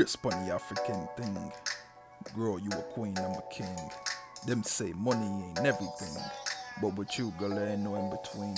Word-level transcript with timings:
Grace 0.00 0.16
pon 0.16 0.30
the 0.46 0.54
African 0.54 1.06
thing. 1.14 1.52
Girl, 2.34 2.58
you 2.58 2.70
a 2.70 2.82
queen, 2.94 3.14
I'm 3.18 3.32
a 3.32 3.42
king. 3.52 3.76
Them 4.46 4.62
say 4.62 4.94
money 4.94 5.26
ain't 5.26 5.58
everything. 5.58 6.16
But 6.80 6.96
with 6.96 7.18
you, 7.18 7.34
girl, 7.38 7.50
there 7.50 7.68
ain't 7.68 7.82
no 7.82 7.96
in 7.96 8.08
between. 8.08 8.56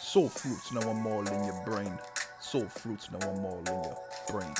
Soul 0.00 0.28
fruits, 0.28 0.72
now 0.72 0.80
I'm 0.80 1.06
all 1.06 1.24
in 1.28 1.44
your 1.44 1.62
brain. 1.64 1.96
Soul 2.40 2.66
fruits, 2.66 3.08
now 3.12 3.20
I'm 3.20 3.44
all 3.44 3.62
in 3.68 3.84
your 3.84 3.98
brain. 4.32 4.52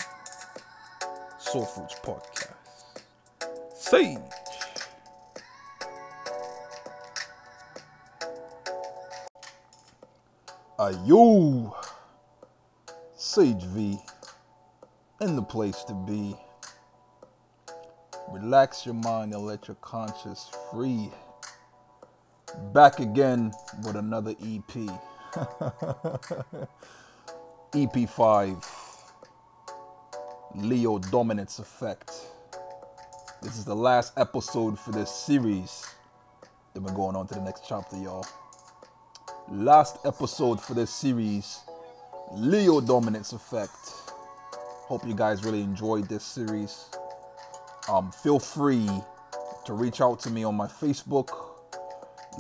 Soul 1.41 1.65
Fruits 1.65 1.97
Podcast. 2.05 2.55
Sage. 3.75 4.21
Ayo. 10.79 11.75
Sage 13.17 13.65
V. 13.65 13.99
In 15.21 15.37
the 15.37 15.43
place 15.43 15.85
to 15.85 15.93
be. 15.93 16.35
Relax 18.31 18.87
your 18.87 18.95
mind 18.95 19.35
and 19.35 19.45
let 19.45 19.69
your 19.69 19.75
conscience 19.83 20.51
free. 20.71 21.11
Back 22.73 23.01
again 23.01 23.53
with 23.85 23.97
another 23.97 24.31
EP. 24.31 24.91
EP5 27.73 28.67
Leo 30.55 30.99
Dominance 30.99 31.59
Effect. 31.59 32.13
This 33.43 33.59
is 33.59 33.67
the 33.67 33.77
last 33.77 34.15
episode 34.17 34.79
for 34.79 34.93
this 34.93 35.11
series. 35.11 35.87
Then 36.73 36.85
we're 36.85 36.95
going 36.95 37.15
on 37.15 37.27
to 37.29 37.35
the 37.35 37.43
next 37.43 37.65
chapter, 37.69 37.97
y'all. 37.97 38.27
Last 39.51 39.99
episode 40.07 40.63
for 40.63 40.73
this 40.73 40.91
series 40.91 41.61
Leo 42.33 42.81
Dominance 42.81 43.33
Effect. 43.33 44.10
Hope 44.91 45.07
you 45.07 45.15
guys 45.15 45.45
really 45.45 45.61
enjoyed 45.61 46.09
this 46.09 46.25
series. 46.25 46.87
Um, 47.89 48.11
feel 48.11 48.41
free 48.41 48.89
to 49.65 49.73
reach 49.73 50.01
out 50.01 50.19
to 50.23 50.31
me 50.31 50.43
on 50.43 50.57
my 50.57 50.67
Facebook, 50.67 51.29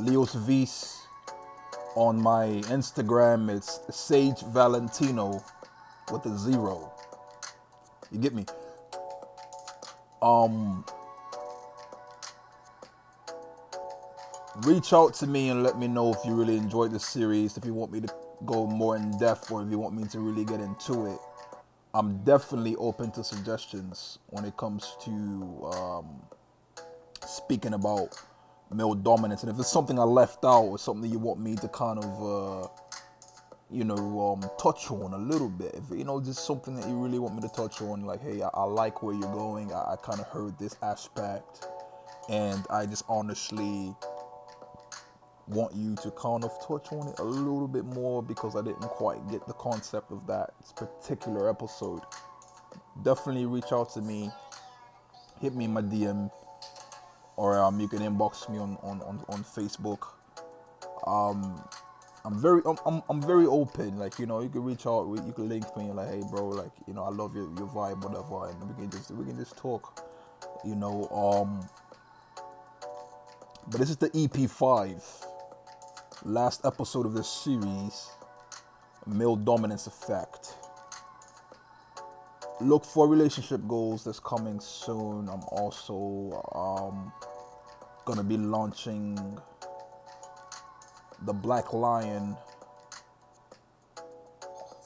Leos 0.01 0.35
V's. 0.35 0.97
On 1.95 2.21
my 2.21 2.47
Instagram, 2.65 3.57
it's 3.57 3.79
Sage 3.97 4.41
Valentino 4.49 5.41
with 6.11 6.27
a 6.27 6.37
zero. 6.37 6.93
You 8.11 8.19
get 8.19 8.35
me? 8.35 8.45
Um, 10.21 10.85
reach 14.65 14.93
out 14.93 15.15
to 15.15 15.29
me 15.29 15.51
and 15.51 15.63
let 15.63 15.79
me 15.79 15.87
know 15.87 16.13
if 16.13 16.19
you 16.25 16.35
really 16.35 16.57
enjoyed 16.57 16.91
the 16.91 16.99
series, 16.99 17.57
if 17.57 17.65
you 17.65 17.75
want 17.75 17.93
me 17.93 18.01
to 18.01 18.13
go 18.45 18.67
more 18.67 18.97
in 18.97 19.17
depth, 19.19 19.53
or 19.53 19.63
if 19.63 19.71
you 19.71 19.79
want 19.79 19.95
me 19.95 20.03
to 20.09 20.19
really 20.19 20.45
get 20.45 20.59
into 20.59 21.07
it. 21.07 21.21
I'm 21.93 22.23
definitely 22.23 22.77
open 22.77 23.11
to 23.13 23.25
suggestions 23.25 24.19
when 24.29 24.45
it 24.45 24.57
comes 24.57 24.97
to 25.05 25.71
um, 25.75 26.07
speaking 27.27 27.75
about 27.75 28.17
male 28.73 28.95
dominance, 28.95 29.43
and 29.43 29.51
if 29.51 29.59
it's 29.59 29.73
something 29.73 29.99
I 29.99 30.05
left 30.05 30.45
out 30.45 30.63
or 30.63 30.79
something 30.79 31.11
you 31.11 31.19
want 31.19 31.41
me 31.41 31.57
to 31.57 31.69
kind 31.69 31.99
of, 31.99 32.65
uh, 32.65 32.69
you 33.73 33.83
know, 33.83 33.97
um, 34.41 34.49
touch 34.57 34.89
on 34.93 35.15
a 35.15 35.19
little 35.19 35.49
bit, 35.49 35.75
if 35.75 35.99
you 35.99 36.05
know, 36.05 36.21
just 36.21 36.47
something 36.47 36.77
that 36.77 36.89
you 36.89 36.95
really 36.95 37.19
want 37.19 37.35
me 37.35 37.41
to 37.43 37.49
touch 37.49 37.83
on, 37.83 38.05
like, 38.05 38.23
hey, 38.23 38.41
I, 38.41 38.49
I 38.55 38.65
like 38.65 39.03
where 39.03 39.15
you're 39.15 39.35
going. 39.35 39.73
I, 39.73 39.95
I 39.95 39.97
kind 39.97 40.21
of 40.21 40.29
heard 40.29 40.57
this 40.61 40.77
aspect, 40.83 41.67
and 42.29 42.65
I 42.71 42.87
just 42.87 43.05
honestly 43.09 43.97
want 45.51 45.75
you 45.75 45.97
to 45.97 46.11
kind 46.13 46.45
of 46.45 46.53
touch 46.67 46.93
on 46.93 47.09
it 47.09 47.19
a 47.19 47.25
little 47.25 47.69
bit 47.69 47.85
more 47.85 48.23
because 48.23 48.57
I 48.57 48.63
didn't 48.63 48.81
quite 48.81 49.27
get 49.31 49.47
the 49.47 49.55
concept 49.55 50.13
of 50.13 50.27
that 50.27 50.51
particular 50.77 51.49
episode. 51.49 52.03
Definitely 53.03 53.47
reach 53.47 53.73
out 53.73 53.93
to 53.95 54.01
me, 54.01 54.31
hit 55.41 55.55
me 55.55 55.65
in 55.65 55.73
my 55.73 55.83
DM, 55.83 56.31
or 57.37 57.59
um, 57.59 57.81
you 57.81 57.89
can 57.89 58.01
inbox 58.01 58.49
me 58.51 58.59
on 58.59 58.77
on, 58.83 59.01
on, 59.03 59.25
on 59.29 59.45
Facebook. 59.45 60.07
Um, 61.07 61.63
I'm 62.25 62.41
very 62.41 62.63
I'm, 62.67 62.77
I'm, 62.87 63.03
I'm 63.09 63.23
very 63.23 63.47
open. 63.47 63.99
Like 63.99 64.19
you 64.19 64.27
know, 64.27 64.41
you 64.41 64.49
can 64.49 64.63
reach 64.63 64.87
out, 64.87 65.07
you 65.27 65.33
can 65.33 65.49
link 65.49 65.65
me, 65.77 65.91
like 65.91 66.09
hey 66.09 66.23
bro, 66.31 66.49
like 66.49 66.73
you 66.87 66.95
know, 66.95 67.05
I 67.05 67.11
love 67.11 67.35
your, 67.35 67.49
your 67.57 67.69
vibe, 67.69 68.05
whatever, 68.05 68.49
and 68.51 68.69
we 68.69 68.75
can 68.75 68.91
just 68.91 69.11
we 69.11 69.25
can 69.25 69.37
just 69.37 69.57
talk. 69.57 70.07
You 70.65 70.75
know, 70.75 71.09
um, 71.09 71.67
but 73.69 73.81
this 73.81 73.91
is 73.91 73.97
the 73.97 74.11
EP5 74.11 75.27
last 76.25 76.65
episode 76.65 77.07
of 77.07 77.15
this 77.15 77.29
series, 77.29 78.11
Male 79.07 79.37
Dominance 79.37 79.87
Effect. 79.87 80.55
Look 82.61 82.85
for 82.85 83.09
relationship 83.09 83.67
goals 83.67 84.05
that's 84.05 84.21
coming 84.21 84.61
soon. 84.61 85.29
I'm 85.29 85.43
also 85.51 86.43
um, 86.55 87.13
gonna 88.05 88.23
be 88.23 88.37
launching 88.37 89.19
the 91.23 91.33
Black 91.33 91.73
Lion 91.73 92.37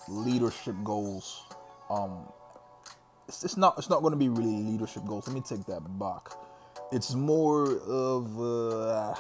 leadership 0.08 0.76
goals. 0.84 1.42
Um, 1.90 2.28
it's, 3.26 3.42
it's 3.42 3.56
not 3.56 3.76
it's 3.76 3.90
not 3.90 4.02
gonna 4.02 4.16
be 4.16 4.28
really 4.28 4.62
leadership 4.62 5.04
goals. 5.04 5.26
Let 5.26 5.34
me 5.34 5.40
take 5.40 5.66
that 5.66 5.98
back. 5.98 6.28
It's 6.92 7.14
more 7.14 7.76
of 7.88 8.40
uh, 8.40 9.14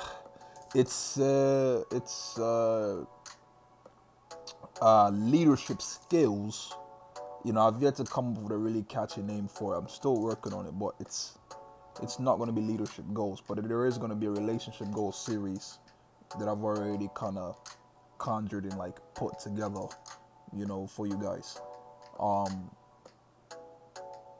it's 0.74 1.18
uh, 1.18 1.84
it's 1.90 2.38
uh, 2.38 3.04
uh, 4.82 5.10
leadership 5.10 5.80
skills. 5.80 6.74
You 7.44 7.52
know, 7.52 7.68
I've 7.68 7.80
yet 7.80 7.96
to 7.96 8.04
come 8.04 8.32
up 8.32 8.42
with 8.42 8.52
a 8.52 8.56
really 8.56 8.82
catchy 8.84 9.22
name 9.22 9.48
for 9.48 9.74
it. 9.74 9.78
I'm 9.78 9.88
still 9.88 10.20
working 10.20 10.52
on 10.52 10.66
it, 10.66 10.72
but 10.78 10.94
it's 10.98 11.38
it's 12.02 12.18
not 12.18 12.36
going 12.36 12.48
to 12.48 12.52
be 12.52 12.60
leadership 12.60 13.04
goals, 13.12 13.42
but 13.46 13.66
there 13.68 13.86
is 13.86 13.98
going 13.98 14.10
to 14.10 14.16
be 14.16 14.26
a 14.26 14.30
relationship 14.30 14.90
goals 14.90 15.16
series 15.16 15.78
that 16.38 16.48
I've 16.48 16.64
already 16.64 17.08
kind 17.14 17.38
of 17.38 17.56
conjured 18.18 18.64
and 18.64 18.76
like 18.76 18.96
put 19.14 19.38
together, 19.38 19.86
you 20.56 20.66
know, 20.66 20.86
for 20.86 21.06
you 21.06 21.16
guys. 21.22 21.60
Um, 22.18 22.70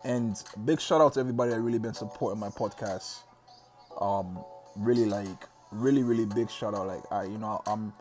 and 0.03 0.43
big 0.65 0.81
shout 0.81 1.01
out 1.01 1.15
to 1.15 1.21
everybody 1.21 1.53
that 1.53 1.61
really 1.61 1.79
been 1.79 1.95
supporting 1.95 2.41
my 2.41 2.49
podcast. 2.49 3.21
Um, 4.01 4.43
really 4.77 5.05
like 5.05 5.49
really 5.75 6.03
really 6.03 6.27
big 6.27 6.51
shout 6.51 6.75
out. 6.75 6.87
Like 6.87 7.03
I, 7.11 7.25
you 7.25 7.39
know, 7.39 7.63
I'm 7.67 7.93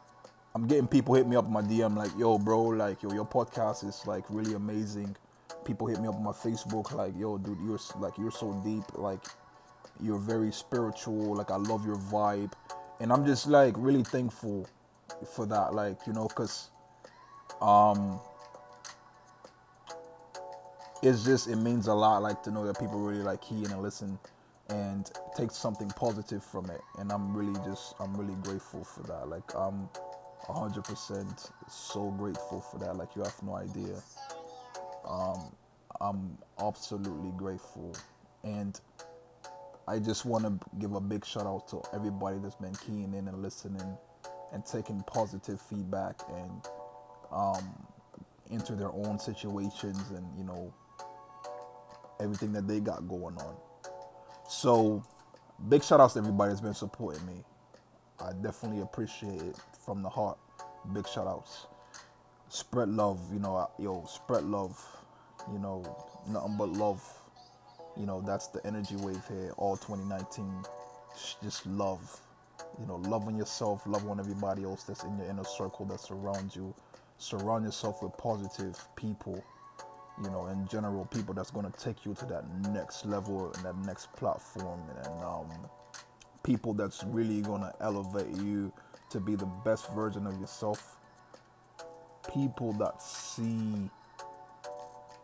I'm 0.55 0.67
getting 0.67 0.87
people 0.87 1.15
hit 1.15 1.27
me 1.27 1.35
up 1.35 1.49
my 1.49 1.61
DM 1.61 1.97
like, 1.97 2.11
yo, 2.17 2.37
bro, 2.37 2.63
like 2.63 3.01
yo, 3.01 3.11
your 3.11 3.25
podcast 3.25 3.87
is 3.87 4.05
like 4.05 4.23
really 4.29 4.53
amazing. 4.53 5.15
People 5.65 5.87
hit 5.87 5.99
me 5.99 6.07
up 6.07 6.15
on 6.15 6.23
my 6.23 6.31
Facebook 6.31 6.93
like, 6.93 7.13
yo, 7.17 7.37
dude, 7.37 7.57
you're 7.65 7.79
like 7.99 8.17
you're 8.17 8.31
so 8.31 8.53
deep, 8.63 8.83
like 8.95 9.23
you're 10.01 10.19
very 10.19 10.51
spiritual. 10.51 11.35
Like 11.35 11.51
I 11.51 11.57
love 11.57 11.85
your 11.85 11.95
vibe, 11.95 12.53
and 12.99 13.11
I'm 13.11 13.25
just 13.25 13.47
like 13.47 13.73
really 13.77 14.03
thankful 14.03 14.67
for 15.35 15.45
that. 15.47 15.73
Like 15.73 16.05
you 16.05 16.13
know, 16.13 16.27
cause 16.27 16.69
um, 17.61 18.19
it's 21.01 21.23
just 21.23 21.47
it 21.47 21.55
means 21.57 21.87
a 21.87 21.93
lot. 21.93 22.21
Like 22.21 22.43
to 22.43 22.51
know 22.51 22.65
that 22.65 22.79
people 22.79 22.99
really 22.99 23.23
like 23.23 23.41
key 23.41 23.63
and 23.65 23.81
listen 23.81 24.19
and 24.69 25.11
take 25.37 25.51
something 25.51 25.89
positive 25.89 26.43
from 26.43 26.69
it. 26.69 26.81
And 26.99 27.11
i'm 27.11 27.35
really 27.35 27.59
just 27.65 27.95
i'm 27.99 28.15
really 28.15 28.35
grateful 28.41 28.83
for 28.83 29.03
that. 29.03 29.27
Like 29.27 29.53
i'm 29.55 29.89
100% 30.47 31.51
so 31.69 32.11
grateful 32.11 32.61
for 32.61 32.77
that. 32.79 32.97
Like 32.97 33.15
you 33.15 33.23
have 33.23 33.43
no 33.43 33.55
idea. 33.55 34.01
Um 35.07 35.55
i'm 36.01 36.37
absolutely 36.59 37.31
grateful. 37.37 37.95
And 38.43 38.79
i 39.87 39.99
just 39.99 40.25
want 40.25 40.45
to 40.45 40.69
give 40.79 40.93
a 40.93 41.01
big 41.01 41.25
shout 41.25 41.45
out 41.45 41.67
to 41.69 41.81
everybody 41.93 42.37
that's 42.39 42.55
been 42.55 42.75
keying 42.75 43.13
in 43.13 43.27
and 43.27 43.41
listening 43.41 43.97
and 44.53 44.65
taking 44.65 45.01
positive 45.07 45.59
feedback 45.61 46.15
and 46.29 46.67
um 47.31 47.87
into 48.49 48.75
their 48.75 48.91
own 48.91 49.19
situations 49.19 50.11
and 50.11 50.25
you 50.37 50.43
know 50.43 50.73
everything 52.19 52.53
that 52.53 52.67
they 52.67 52.79
got 52.79 53.07
going 53.07 53.35
on 53.37 53.55
so, 54.47 55.03
big 55.69 55.83
shout 55.83 55.99
outs 55.99 56.13
to 56.13 56.19
everybody 56.19 56.49
that's 56.49 56.61
been 56.61 56.73
supporting 56.73 57.25
me. 57.25 57.43
I 58.19 58.31
definitely 58.33 58.81
appreciate 58.81 59.41
it 59.41 59.55
from 59.85 60.01
the 60.01 60.09
heart. 60.09 60.37
Big 60.93 61.07
shout 61.07 61.27
outs. 61.27 61.67
Spread 62.49 62.89
love, 62.89 63.19
you 63.31 63.39
know, 63.39 63.69
yo, 63.79 64.05
spread 64.05 64.43
love. 64.43 64.79
You 65.51 65.59
know, 65.59 65.83
nothing 66.29 66.57
but 66.57 66.69
love. 66.69 67.01
You 67.97 68.05
know, 68.05 68.21
that's 68.21 68.47
the 68.47 68.65
energy 68.65 68.95
wave 68.95 69.21
here, 69.27 69.53
all 69.57 69.77
2019. 69.77 70.63
Just 71.41 71.65
love. 71.65 72.21
You 72.79 72.87
know, 72.87 72.95
love 72.95 73.27
on 73.27 73.37
yourself, 73.37 73.83
love 73.85 74.07
on 74.07 74.19
everybody 74.19 74.63
else 74.63 74.83
that's 74.83 75.03
in 75.03 75.17
your 75.17 75.27
inner 75.29 75.43
circle 75.43 75.85
that 75.87 75.99
surrounds 75.99 76.55
you. 76.55 76.73
Surround 77.17 77.65
yourself 77.65 78.01
with 78.01 78.15
positive 78.17 78.77
people 78.95 79.43
you 80.21 80.29
know, 80.29 80.47
in 80.47 80.67
general, 80.67 81.05
people 81.05 81.33
that's 81.33 81.51
going 81.51 81.69
to 81.69 81.79
take 81.79 82.05
you 82.05 82.13
to 82.15 82.25
that 82.25 82.45
next 82.69 83.05
level 83.05 83.51
and 83.53 83.65
that 83.65 83.77
next 83.85 84.11
platform, 84.13 84.81
and 84.97 85.23
um, 85.23 85.49
people 86.43 86.73
that's 86.73 87.03
really 87.05 87.41
going 87.41 87.61
to 87.61 87.73
elevate 87.81 88.35
you 88.37 88.71
to 89.09 89.19
be 89.19 89.35
the 89.35 89.45
best 89.65 89.91
version 89.93 90.27
of 90.27 90.39
yourself. 90.39 90.97
People 92.31 92.73
that 92.73 93.01
see 93.01 93.89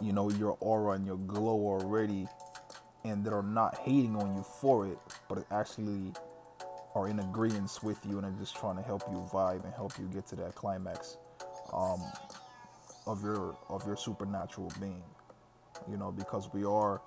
you 0.01 0.13
know 0.13 0.30
your 0.31 0.57
aura 0.62 0.94
and 0.94 1.06
your 1.06 1.18
glow 1.18 1.56
already 1.68 2.27
and 3.03 3.24
that 3.25 3.33
are 3.33 3.44
not 3.44 3.77
hating 3.77 4.15
on 4.15 4.36
you 4.36 4.44
for 4.44 4.88
it 4.88 4.97
but 5.27 5.45
actually 5.51 6.13
are 6.95 7.07
in 7.07 7.19
agreement 7.19 7.69
with 7.83 8.00
you 8.07 8.18
and 8.18 8.25
are 8.25 8.39
just 8.39 8.56
trying 8.56 8.75
to 8.75 8.81
help 8.81 9.03
you 9.12 9.18
vibe 9.31 9.63
and 9.63 9.74
help 9.74 9.97
you 10.00 10.06
get 10.13 10.25
to 10.25 10.36
that 10.36 10.56
climax 10.56 11.18
um, 11.74 12.01
of 13.10 13.24
your 13.24 13.58
of 13.70 13.86
your 13.88 13.98
supernatural 13.98 14.72
being 14.80 15.04
you 15.90 15.98
know 15.98 16.12
because 16.12 16.48
we 16.54 16.64
are 16.64 17.02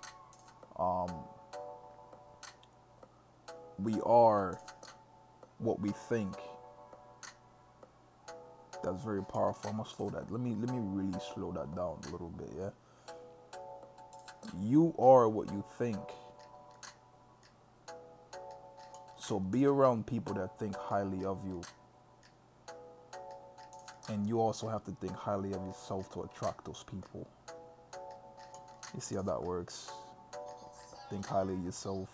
um, 0.79 1.13
we 3.79 4.01
are 4.05 4.59
what 5.59 5.81
we 5.81 5.91
think. 6.09 6.35
That's 8.83 9.03
very 9.05 9.23
powerful. 9.23 9.71
I'm 9.71 9.77
gonna 9.77 9.89
slow 9.89 10.11
that. 10.11 10.31
Let 10.33 10.41
me 10.41 10.57
let 10.59 10.75
me 10.75 10.81
really 10.81 11.19
slow 11.35 11.53
that 11.53 11.75
down 11.77 11.99
a 12.09 12.11
little 12.11 12.31
bit 12.31 12.51
yeah? 12.59 12.71
You 14.61 14.93
are 14.99 15.29
what 15.29 15.53
you 15.53 15.65
think. 15.79 16.01
So 19.17 19.39
be 19.39 19.67
around 19.67 20.07
people 20.09 20.35
that 20.35 20.59
think 20.59 20.75
highly 20.77 21.25
of 21.25 21.39
you 21.47 21.63
and 24.13 24.27
you 24.27 24.41
also 24.41 24.69
have 24.69 24.85
to 24.85 24.91
think 25.01 25.17
highly 25.17 25.53
of 25.55 25.65
yourself 25.65 26.13
to 26.13 26.23
attract 26.23 26.67
those 26.67 26.85
people. 26.85 27.27
You 28.95 29.01
see 29.01 29.15
how 29.15 29.23
that 29.23 29.43
works. 29.43 29.91
Think 31.09 31.27
highly 31.27 31.55
of 31.55 31.65
yourself. 31.65 32.11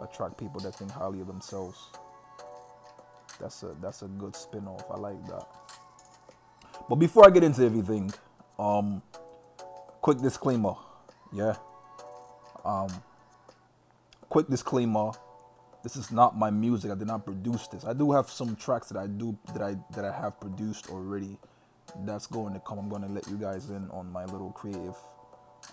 Attract 0.00 0.36
people 0.36 0.60
that 0.60 0.74
think 0.74 0.90
highly 0.90 1.20
of 1.20 1.28
themselves. 1.28 1.78
That's 3.40 3.62
a 3.62 3.76
that's 3.80 4.02
a 4.02 4.06
good 4.06 4.34
spin-off. 4.34 4.84
I 4.90 4.96
like 4.96 5.24
that. 5.26 5.46
But 6.88 6.96
before 6.96 7.24
I 7.24 7.30
get 7.30 7.44
into 7.44 7.64
everything, 7.64 8.12
um, 8.58 9.00
quick 10.00 10.18
disclaimer, 10.18 10.74
yeah. 11.32 11.54
Um, 12.64 12.88
quick 14.28 14.48
disclaimer. 14.48 15.12
This 15.82 15.96
is 15.96 16.10
not 16.12 16.38
my 16.38 16.50
music. 16.50 16.90
I 16.90 16.94
did 16.94 17.08
not 17.08 17.24
produce 17.26 17.68
this. 17.68 17.84
I 17.84 17.92
do 17.94 18.12
have 18.12 18.30
some 18.30 18.56
tracks 18.56 18.88
that 18.88 18.98
I 18.98 19.06
do 19.06 19.38
that 19.54 19.62
I 19.62 19.76
that 19.94 20.04
I 20.04 20.12
have 20.12 20.40
produced 20.40 20.90
already. 20.90 21.38
That's 22.04 22.26
going 22.26 22.54
to 22.54 22.60
come. 22.60 22.78
I'm 22.78 22.88
going 22.88 23.02
to 23.02 23.08
let 23.08 23.28
you 23.28 23.36
guys 23.36 23.70
in 23.70 23.90
on 23.90 24.12
my 24.12 24.24
little 24.26 24.50
creative 24.52 24.96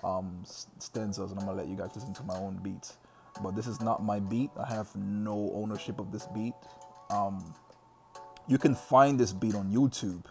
um, 0.04 0.44
stanzas, 0.80 1.31
and 1.31 1.40
I'm 1.40 1.46
gonna 1.48 1.57
let 1.57 1.68
you 1.68 1.75
guys 1.78 1.92
listen 1.96 2.13
to 2.16 2.24
my 2.24 2.38
own 2.38 2.60
beats. 2.63 2.98
But 3.44 3.56
this 3.56 3.68
is 3.68 3.81
not 3.81 4.04
my 4.04 4.19
beat. 4.19 4.52
I 4.57 4.68
have 4.74 4.96
no 4.96 5.52
ownership 5.56 6.00
of 6.00 6.12
this 6.12 6.28
beat. 6.28 6.54
Um, 7.10 7.54
you 8.48 8.57
can 8.57 8.75
find 8.75 9.19
this 9.19 9.34
beat 9.34 9.56
on 9.56 9.72
YouTube 9.72 10.25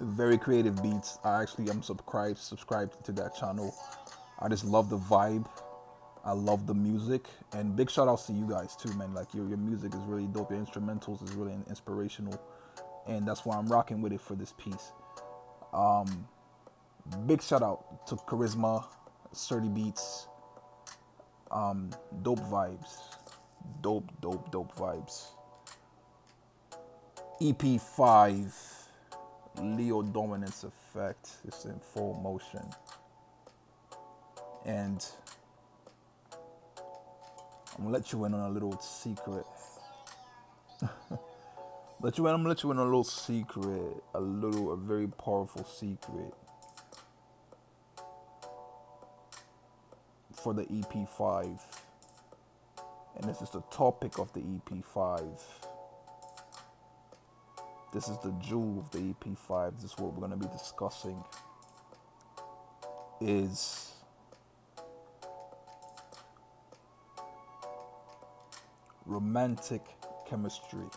very 0.00 0.38
creative 0.38 0.82
beats. 0.82 1.18
I 1.24 1.42
actually 1.42 1.70
am 1.70 1.82
subscribed 1.82 2.38
subscribed 2.38 3.04
to 3.04 3.12
that 3.12 3.36
channel. 3.36 3.74
I 4.38 4.48
just 4.48 4.64
love 4.64 4.90
the 4.90 4.98
vibe. 4.98 5.46
I 6.24 6.32
love 6.32 6.66
the 6.66 6.74
music. 6.74 7.26
And 7.52 7.76
big 7.76 7.90
shout 7.90 8.08
outs 8.08 8.26
to 8.26 8.32
you 8.32 8.48
guys 8.48 8.76
too 8.76 8.92
man. 8.94 9.14
Like 9.14 9.32
your, 9.34 9.48
your 9.48 9.58
music 9.58 9.94
is 9.94 10.00
really 10.06 10.26
dope. 10.26 10.50
Your 10.50 10.60
instrumentals 10.60 11.22
is 11.22 11.34
really 11.34 11.54
inspirational. 11.68 12.40
And 13.08 13.26
that's 13.26 13.44
why 13.44 13.56
i'm 13.56 13.66
rocking 13.66 14.00
with 14.00 14.12
it 14.12 14.20
for 14.20 14.34
this 14.34 14.52
piece. 14.58 14.92
Um 15.72 16.26
big 17.26 17.42
shout 17.42 17.62
out 17.62 18.06
to 18.08 18.16
Charisma, 18.16 18.84
Surdy 19.34 19.72
Beats, 19.72 20.28
um, 21.52 21.90
dope 22.22 22.40
vibes, 22.40 22.98
dope, 23.80 24.10
dope, 24.20 24.50
dope 24.50 24.74
vibes. 24.76 25.26
EP5, 27.40 28.52
Leo 29.60 30.02
Dominance 30.02 30.64
Effect 30.64 31.28
is 31.46 31.64
in 31.64 31.78
full 31.80 32.14
motion. 32.14 32.64
And 34.64 35.04
I'm 37.76 37.84
gonna 37.84 37.90
let 37.90 38.12
you 38.12 38.24
in 38.24 38.34
on 38.34 38.50
a 38.50 38.50
little 38.50 38.80
secret. 38.80 39.44
let 42.00 42.16
you 42.18 42.26
in, 42.28 42.34
I'm 42.34 42.40
gonna 42.40 42.50
let 42.50 42.62
you 42.62 42.70
in 42.70 42.78
on 42.78 42.82
a 42.82 42.86
little 42.86 43.04
secret, 43.04 44.02
a 44.14 44.20
little, 44.20 44.72
a 44.72 44.76
very 44.76 45.08
powerful 45.08 45.64
secret. 45.64 46.32
For 50.42 50.52
the 50.52 50.64
EP5. 50.64 51.60
And 53.16 53.24
this 53.24 53.42
is 53.42 53.50
the 53.50 53.62
topic 53.70 54.18
of 54.18 54.32
the 54.32 54.40
EP5. 54.40 55.40
This 57.92 58.08
is 58.08 58.18
the 58.18 58.32
jewel 58.40 58.80
of 58.80 58.90
the 58.90 58.98
EP5. 58.98 59.74
This 59.76 59.92
is 59.92 59.98
what 59.98 60.14
we're 60.14 60.26
going 60.26 60.40
to 60.40 60.48
be 60.48 60.52
discussing. 60.52 61.22
Is 63.20 63.92
romantic 69.06 69.82
chemistry. 70.28 70.88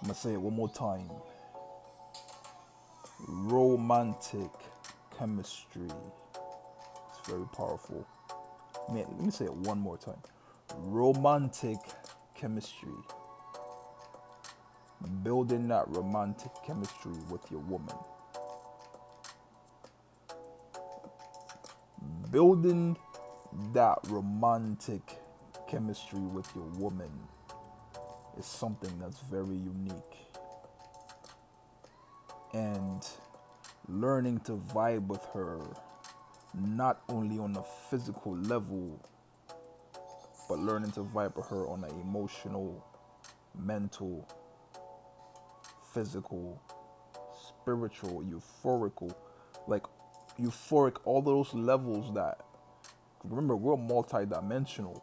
I'm 0.00 0.08
going 0.08 0.14
to 0.14 0.20
say 0.20 0.32
it 0.32 0.40
one 0.40 0.54
more 0.54 0.70
time. 0.70 1.10
Romantic 3.28 4.50
chemistry 5.16 5.88
very 7.26 7.46
powerful. 7.46 8.06
Man, 8.92 9.06
let 9.10 9.20
me 9.20 9.30
say 9.30 9.46
it 9.46 9.54
one 9.54 9.78
more 9.78 9.96
time. 9.96 10.20
Romantic 10.76 11.78
chemistry. 12.34 12.92
Building 15.22 15.68
that 15.68 15.84
romantic 15.88 16.50
chemistry 16.66 17.12
with 17.30 17.42
your 17.50 17.60
woman. 17.60 17.96
Building 22.30 22.96
that 23.72 23.98
romantic 24.08 25.18
chemistry 25.68 26.20
with 26.20 26.48
your 26.54 26.64
woman 26.78 27.10
is 28.38 28.46
something 28.46 28.92
that's 28.98 29.20
very 29.20 29.56
unique. 29.56 29.94
And 32.52 33.06
learning 33.88 34.40
to 34.40 34.52
vibe 34.52 35.06
with 35.06 35.24
her 35.34 35.60
not 36.54 37.02
only 37.08 37.38
on 37.38 37.56
a 37.56 37.62
physical 37.90 38.36
level, 38.36 39.00
but 40.48 40.58
learning 40.58 40.92
to 40.92 41.00
vibe 41.00 41.36
with 41.36 41.46
her 41.46 41.66
on 41.66 41.84
an 41.84 41.90
emotional, 42.00 42.84
mental, 43.58 44.28
physical, 45.92 46.60
spiritual, 47.48 48.22
euphorical, 48.22 49.14
like 49.66 49.84
euphoric, 50.38 50.96
all 51.04 51.22
those 51.22 51.54
levels 51.54 52.12
that 52.14 52.40
remember 53.24 53.56
we're 53.56 53.76
multi-dimensional. 53.76 55.02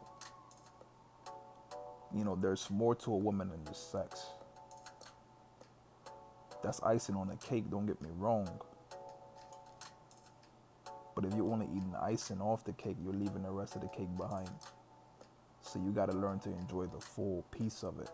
You 2.15 2.25
know, 2.25 2.36
there's 2.36 2.70
more 2.70 2.93
to 2.96 3.13
a 3.13 3.17
woman 3.17 3.50
than 3.50 3.65
just 3.65 3.91
sex. 3.91 4.25
That's 6.62 6.81
icing 6.84 7.15
on 7.15 7.29
the 7.29 7.38
cake, 7.38 7.72
don't 7.72 7.86
get 7.86 8.01
me 8.01 8.10
wrong. 8.17 8.48
But 11.21 11.31
if 11.31 11.37
you're 11.37 11.51
only 11.51 11.67
eating 11.67 11.93
icing 12.01 12.41
off 12.41 12.63
the 12.63 12.73
cake, 12.73 12.97
you're 13.03 13.13
leaving 13.13 13.43
the 13.43 13.51
rest 13.51 13.75
of 13.75 13.81
the 13.81 13.87
cake 13.89 14.15
behind. 14.17 14.49
So 15.61 15.79
you 15.79 15.91
got 15.91 16.09
to 16.09 16.17
learn 16.17 16.39
to 16.39 16.49
enjoy 16.49 16.87
the 16.87 16.99
full 16.99 17.45
piece 17.51 17.83
of 17.83 17.99
it. 17.99 18.09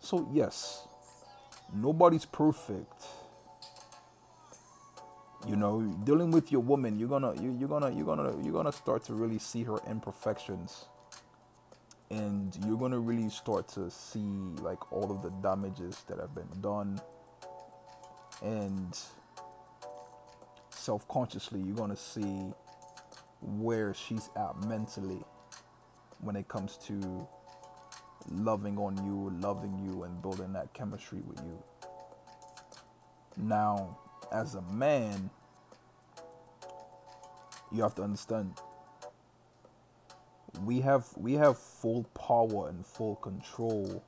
So 0.00 0.28
yes, 0.32 0.86
nobody's 1.74 2.26
perfect. 2.26 3.06
You 5.48 5.56
know, 5.56 5.80
dealing 6.04 6.30
with 6.30 6.52
your 6.52 6.60
woman, 6.60 6.98
you're 6.98 7.08
gonna 7.08 7.34
you, 7.40 7.56
you're 7.58 7.68
gonna 7.68 7.90
you're 7.90 8.04
gonna 8.04 8.34
you're 8.44 8.52
gonna 8.52 8.72
start 8.72 9.04
to 9.06 9.14
really 9.14 9.38
see 9.38 9.64
her 9.64 9.78
imperfections, 9.88 10.84
and 12.10 12.56
you're 12.64 12.76
gonna 12.76 13.00
really 13.00 13.28
start 13.28 13.66
to 13.68 13.90
see 13.90 14.20
like 14.60 14.92
all 14.92 15.10
of 15.10 15.22
the 15.22 15.30
damages 15.42 16.04
that 16.08 16.20
have 16.20 16.34
been 16.34 16.60
done, 16.60 17.00
and 18.42 18.96
self-consciously 20.82 21.60
you're 21.60 21.76
gonna 21.76 21.96
see 21.96 22.52
where 23.40 23.94
she's 23.94 24.30
at 24.36 24.56
mentally 24.66 25.22
when 26.20 26.36
it 26.36 26.48
comes 26.48 26.76
to 26.76 27.26
loving 28.30 28.78
on 28.78 28.96
you, 29.04 29.36
loving 29.40 29.78
you, 29.78 30.04
and 30.04 30.22
building 30.22 30.52
that 30.52 30.72
chemistry 30.74 31.20
with 31.26 31.40
you. 31.40 31.62
Now, 33.36 33.98
as 34.32 34.54
a 34.54 34.62
man, 34.62 35.30
you 37.72 37.82
have 37.82 37.94
to 37.96 38.02
understand 38.02 38.54
we 40.64 40.80
have 40.80 41.06
we 41.16 41.34
have 41.34 41.58
full 41.58 42.04
power 42.14 42.68
and 42.68 42.84
full 42.84 43.16
control 43.16 44.04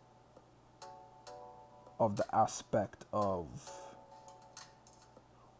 of 1.98 2.16
the 2.16 2.26
aspect 2.34 3.06
of 3.12 3.46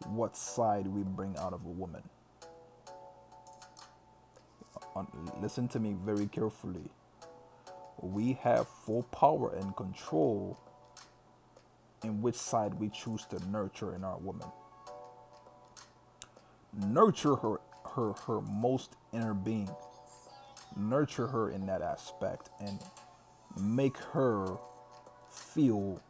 what 0.07 0.37
side 0.37 0.87
we 0.87 1.03
bring 1.03 1.37
out 1.39 1.53
of 1.53 1.65
a 1.65 1.69
woman. 1.69 2.03
Listen 5.41 5.69
to 5.69 5.81
me 5.81 5.97
very 6.05 6.27
carefully. 6.27 6.91
We 8.01 8.35
have 8.43 8.69
full 8.69 9.05
power 9.05 9.55
and 9.55 9.75
control 9.77 10.59
in 12.03 12.23
which 12.23 12.37
side 12.37 12.75
we 12.75 12.91
choose 12.91 13.25
to 13.27 13.51
nurture 13.51 13.95
in 13.95 14.05
our 14.05 14.19
woman. 14.19 14.49
Nurture 16.73 17.37
her 17.37 17.61
her 17.95 18.13
her 18.27 18.41
most 18.41 18.97
inner 19.13 19.35
being. 19.35 19.71
Nurture 20.77 21.29
her 21.29 21.51
in 21.51 21.67
that 21.67 21.83
aspect 21.83 22.51
and 22.61 22.81
make 23.61 23.97
her 23.99 24.59
feel 25.31 26.01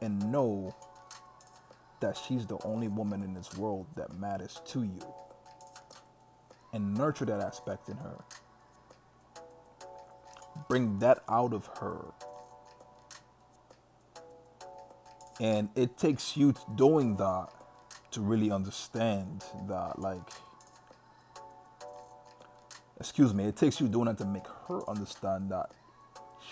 and 0.00 0.32
know 0.32 0.74
that 2.00 2.16
she's 2.16 2.46
the 2.46 2.58
only 2.64 2.88
woman 2.88 3.22
in 3.22 3.34
this 3.34 3.56
world 3.56 3.86
that 3.96 4.18
matters 4.18 4.60
to 4.66 4.82
you. 4.82 5.14
And 6.72 6.94
nurture 6.94 7.24
that 7.24 7.40
aspect 7.40 7.88
in 7.88 7.96
her. 7.96 8.16
Bring 10.68 10.98
that 10.98 11.22
out 11.28 11.52
of 11.52 11.66
her. 11.80 12.04
And 15.40 15.68
it 15.74 15.96
takes 15.96 16.36
you 16.36 16.54
doing 16.74 17.16
that 17.16 17.48
to 18.10 18.20
really 18.20 18.50
understand 18.50 19.44
that, 19.68 19.98
like, 19.98 20.28
excuse 22.98 23.32
me, 23.32 23.44
it 23.44 23.56
takes 23.56 23.80
you 23.80 23.88
doing 23.88 24.06
that 24.06 24.18
to 24.18 24.24
make 24.24 24.46
her 24.66 24.88
understand 24.90 25.50
that 25.50 25.70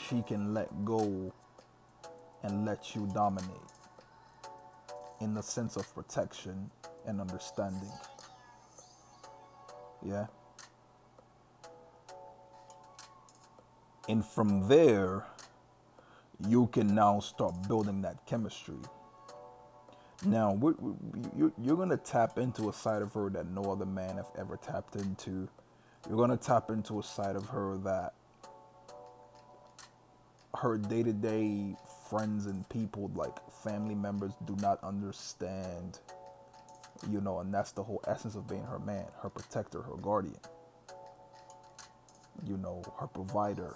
she 0.08 0.22
can 0.22 0.54
let 0.54 0.84
go 0.84 1.32
and 2.42 2.64
let 2.64 2.94
you 2.94 3.08
dominate 3.12 3.75
in 5.20 5.34
the 5.34 5.42
sense 5.42 5.76
of 5.76 5.92
protection 5.94 6.70
and 7.06 7.20
understanding. 7.20 7.92
Yeah. 10.04 10.26
And 14.08 14.24
from 14.24 14.68
there, 14.68 15.24
you 16.46 16.68
can 16.68 16.94
now 16.94 17.20
start 17.20 17.66
building 17.66 18.02
that 18.02 18.24
chemistry. 18.26 18.76
Now, 20.24 20.58
you're 21.36 21.76
going 21.76 21.90
to 21.90 21.96
tap 21.96 22.38
into 22.38 22.68
a 22.68 22.72
side 22.72 23.02
of 23.02 23.12
her 23.14 23.28
that 23.30 23.46
no 23.50 23.70
other 23.70 23.86
man 23.86 24.16
have 24.16 24.30
ever 24.38 24.56
tapped 24.56 24.96
into. 24.96 25.48
You're 26.08 26.16
going 26.16 26.30
to 26.30 26.36
tap 26.36 26.70
into 26.70 26.98
a 26.98 27.02
side 27.02 27.36
of 27.36 27.48
her 27.48 27.76
that 27.78 28.14
her 30.54 30.78
day 30.78 31.02
to 31.02 31.12
day 31.12 31.76
friends 32.10 32.46
and 32.46 32.68
people, 32.68 33.10
like 33.14 33.34
family 33.50 33.94
members, 33.94 34.32
do 34.44 34.56
not 34.60 34.82
understand. 34.82 36.00
You 37.10 37.20
know, 37.20 37.40
and 37.40 37.52
that's 37.52 37.72
the 37.72 37.82
whole 37.82 38.02
essence 38.06 38.34
of 38.34 38.48
being 38.48 38.64
her 38.64 38.78
man, 38.78 39.04
her 39.22 39.28
protector, 39.28 39.82
her 39.82 39.96
guardian. 39.96 40.40
You 42.44 42.56
know, 42.56 42.82
her 42.98 43.06
provider. 43.06 43.74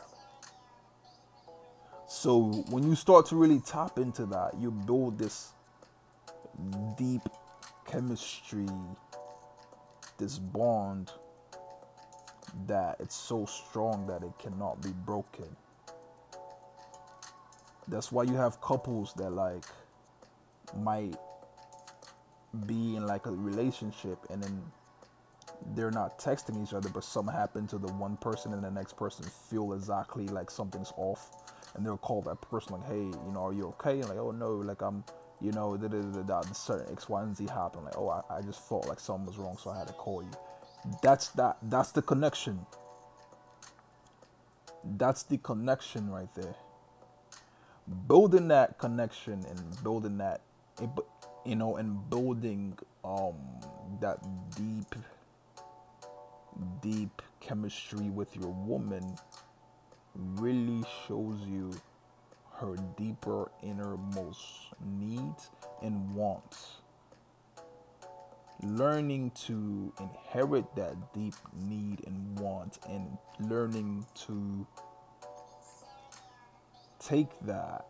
So 2.06 2.64
when 2.70 2.82
you 2.82 2.94
start 2.94 3.26
to 3.26 3.36
really 3.36 3.60
tap 3.60 3.98
into 3.98 4.26
that, 4.26 4.54
you 4.58 4.70
build 4.70 5.18
this 5.18 5.52
deep 6.98 7.22
chemistry, 7.86 8.66
this 10.18 10.38
bond 10.38 11.12
that 12.66 12.96
it's 13.00 13.14
so 13.14 13.46
strong 13.46 14.06
that 14.06 14.22
it 14.22 14.32
cannot 14.38 14.82
be 14.82 14.90
broken. 14.90 15.56
That's 17.90 18.12
why 18.12 18.22
you 18.22 18.34
have 18.34 18.60
couples 18.60 19.12
that 19.14 19.30
like 19.30 19.64
might 20.76 21.16
be 22.66 22.94
in 22.96 23.06
like 23.06 23.26
a 23.26 23.32
relationship 23.32 24.18
and 24.30 24.42
then 24.42 24.62
they're 25.74 25.90
not 25.90 26.18
texting 26.18 26.62
each 26.62 26.72
other, 26.72 26.88
but 26.88 27.04
something 27.04 27.34
happened 27.34 27.68
to 27.70 27.78
the 27.78 27.92
one 27.94 28.16
person 28.16 28.52
and 28.54 28.62
the 28.62 28.70
next 28.70 28.96
person 28.96 29.24
feel 29.50 29.72
exactly 29.74 30.26
like 30.28 30.50
something's 30.50 30.92
off, 30.96 31.30
and 31.74 31.84
they'll 31.84 31.98
call 31.98 32.22
that 32.22 32.40
person 32.40 32.74
like, 32.74 32.86
"Hey, 32.86 33.02
you 33.02 33.32
know, 33.32 33.46
are 33.46 33.52
you 33.52 33.66
okay?" 33.68 34.00
And 34.00 34.08
like, 34.08 34.18
"Oh 34.18 34.30
no, 34.30 34.52
like 34.56 34.80
I'm, 34.80 35.04
you 35.40 35.52
know, 35.52 35.76
da 35.76 35.88
da 35.88 36.00
da 36.00 36.22
da." 36.22 36.40
Certain 36.52 36.90
X, 36.92 37.08
Y, 37.08 37.22
and 37.22 37.36
Z 37.36 37.46
happened. 37.48 37.84
Like, 37.84 37.98
"Oh, 37.98 38.08
I, 38.08 38.22
I 38.38 38.40
just 38.40 38.66
felt 38.68 38.88
like 38.88 39.00
something 39.00 39.26
was 39.26 39.36
wrong, 39.36 39.58
so 39.58 39.70
I 39.70 39.78
had 39.78 39.88
to 39.88 39.92
call 39.92 40.22
you." 40.22 40.30
That's 41.02 41.28
that. 41.30 41.58
That's 41.62 41.92
the 41.92 42.02
connection. 42.02 42.64
That's 44.82 45.24
the 45.24 45.36
connection 45.38 46.10
right 46.10 46.34
there 46.34 46.54
building 48.08 48.48
that 48.48 48.78
connection 48.78 49.44
and 49.48 49.82
building 49.82 50.18
that 50.18 50.42
you 51.44 51.56
know 51.56 51.76
and 51.76 52.08
building 52.10 52.76
um 53.04 53.34
that 54.00 54.18
deep 54.56 54.94
deep 56.82 57.22
chemistry 57.40 58.10
with 58.10 58.34
your 58.36 58.50
woman 58.50 59.16
really 60.14 60.84
shows 61.06 61.38
you 61.46 61.72
her 62.60 62.76
deeper 62.96 63.50
innermost 63.62 64.40
needs 64.98 65.50
and 65.82 66.14
wants. 66.14 66.76
Learning 68.62 69.30
to 69.46 69.92
inherit 69.98 70.66
that 70.76 70.94
deep 71.14 71.34
need 71.54 72.02
and 72.06 72.38
want 72.38 72.78
and 72.88 73.16
learning 73.48 74.04
to 74.14 74.66
take 77.00 77.28
that 77.42 77.86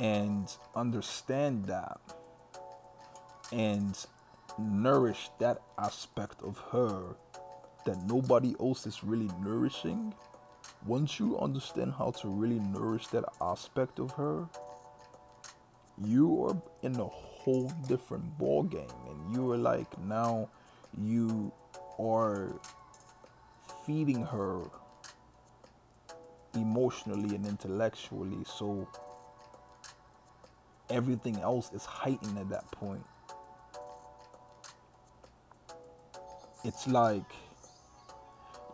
and 0.00 0.56
understand 0.74 1.66
that 1.66 2.00
and 3.52 4.06
nourish 4.58 5.30
that 5.38 5.60
aspect 5.78 6.42
of 6.42 6.58
her 6.72 7.16
that 7.84 8.02
nobody 8.06 8.54
else 8.60 8.86
is 8.86 9.02
really 9.02 9.30
nourishing, 9.42 10.14
once 10.86 11.18
you 11.18 11.38
understand 11.38 11.92
how 11.96 12.10
to 12.10 12.28
really 12.28 12.60
nourish 12.60 13.06
that 13.08 13.24
aspect 13.40 13.98
of 13.98 14.10
her, 14.12 14.48
you 16.04 16.44
are 16.44 16.56
in 16.82 16.98
a 16.98 17.04
whole 17.04 17.70
different 17.88 18.38
ball 18.38 18.62
game 18.62 18.86
and 19.08 19.34
you 19.34 19.50
are 19.50 19.56
like 19.56 19.98
now 20.00 20.48
you 21.00 21.52
are 21.98 22.52
feeding 23.84 24.24
her 24.24 24.62
emotionally 26.54 27.34
and 27.34 27.46
intellectually. 27.46 28.44
So 28.46 28.88
everything 30.90 31.40
else 31.40 31.72
is 31.72 31.84
heightened 31.84 32.38
at 32.38 32.48
that 32.50 32.70
point. 32.70 33.04
It's 36.64 36.86
like 36.86 37.24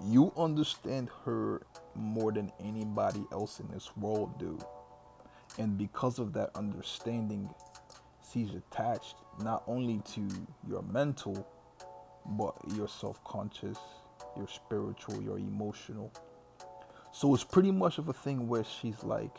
you 0.04 0.32
understand 0.36 1.08
her 1.24 1.62
more 1.94 2.32
than 2.32 2.52
anybody 2.60 3.24
else 3.32 3.60
in 3.60 3.68
this 3.68 3.96
world 3.96 4.38
do. 4.38 4.58
And 5.58 5.76
because 5.76 6.18
of 6.18 6.32
that 6.34 6.50
understanding, 6.54 7.50
she's 8.32 8.50
attached 8.54 9.16
not 9.42 9.64
only 9.66 10.00
to 10.14 10.28
your 10.68 10.82
mental, 10.82 11.46
but 12.26 12.54
your 12.74 12.88
self 12.88 13.22
conscious, 13.24 13.78
your 14.36 14.48
spiritual, 14.48 15.22
your 15.22 15.38
emotional, 15.38 16.12
so 17.12 17.34
it's 17.34 17.44
pretty 17.44 17.70
much 17.70 17.98
of 17.98 18.08
a 18.08 18.12
thing 18.12 18.48
where 18.48 18.64
she's 18.64 19.02
like, 19.02 19.36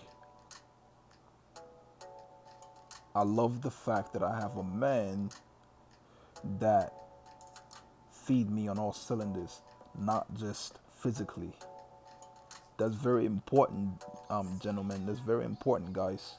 I 3.15 3.23
love 3.23 3.61
the 3.61 3.71
fact 3.71 4.13
that 4.13 4.23
I 4.23 4.39
have 4.39 4.57
a 4.57 4.63
man 4.63 5.29
that 6.59 6.93
feed 8.11 8.49
me 8.49 8.67
on 8.67 8.77
all 8.77 8.93
cylinders, 8.93 9.61
not 9.99 10.33
just 10.35 10.79
physically. 11.01 11.51
That's 12.77 12.95
very 12.95 13.25
important, 13.25 14.03
um, 14.29 14.59
gentlemen. 14.61 15.05
That's 15.05 15.19
very 15.19 15.43
important, 15.43 15.93
guys. 15.93 16.35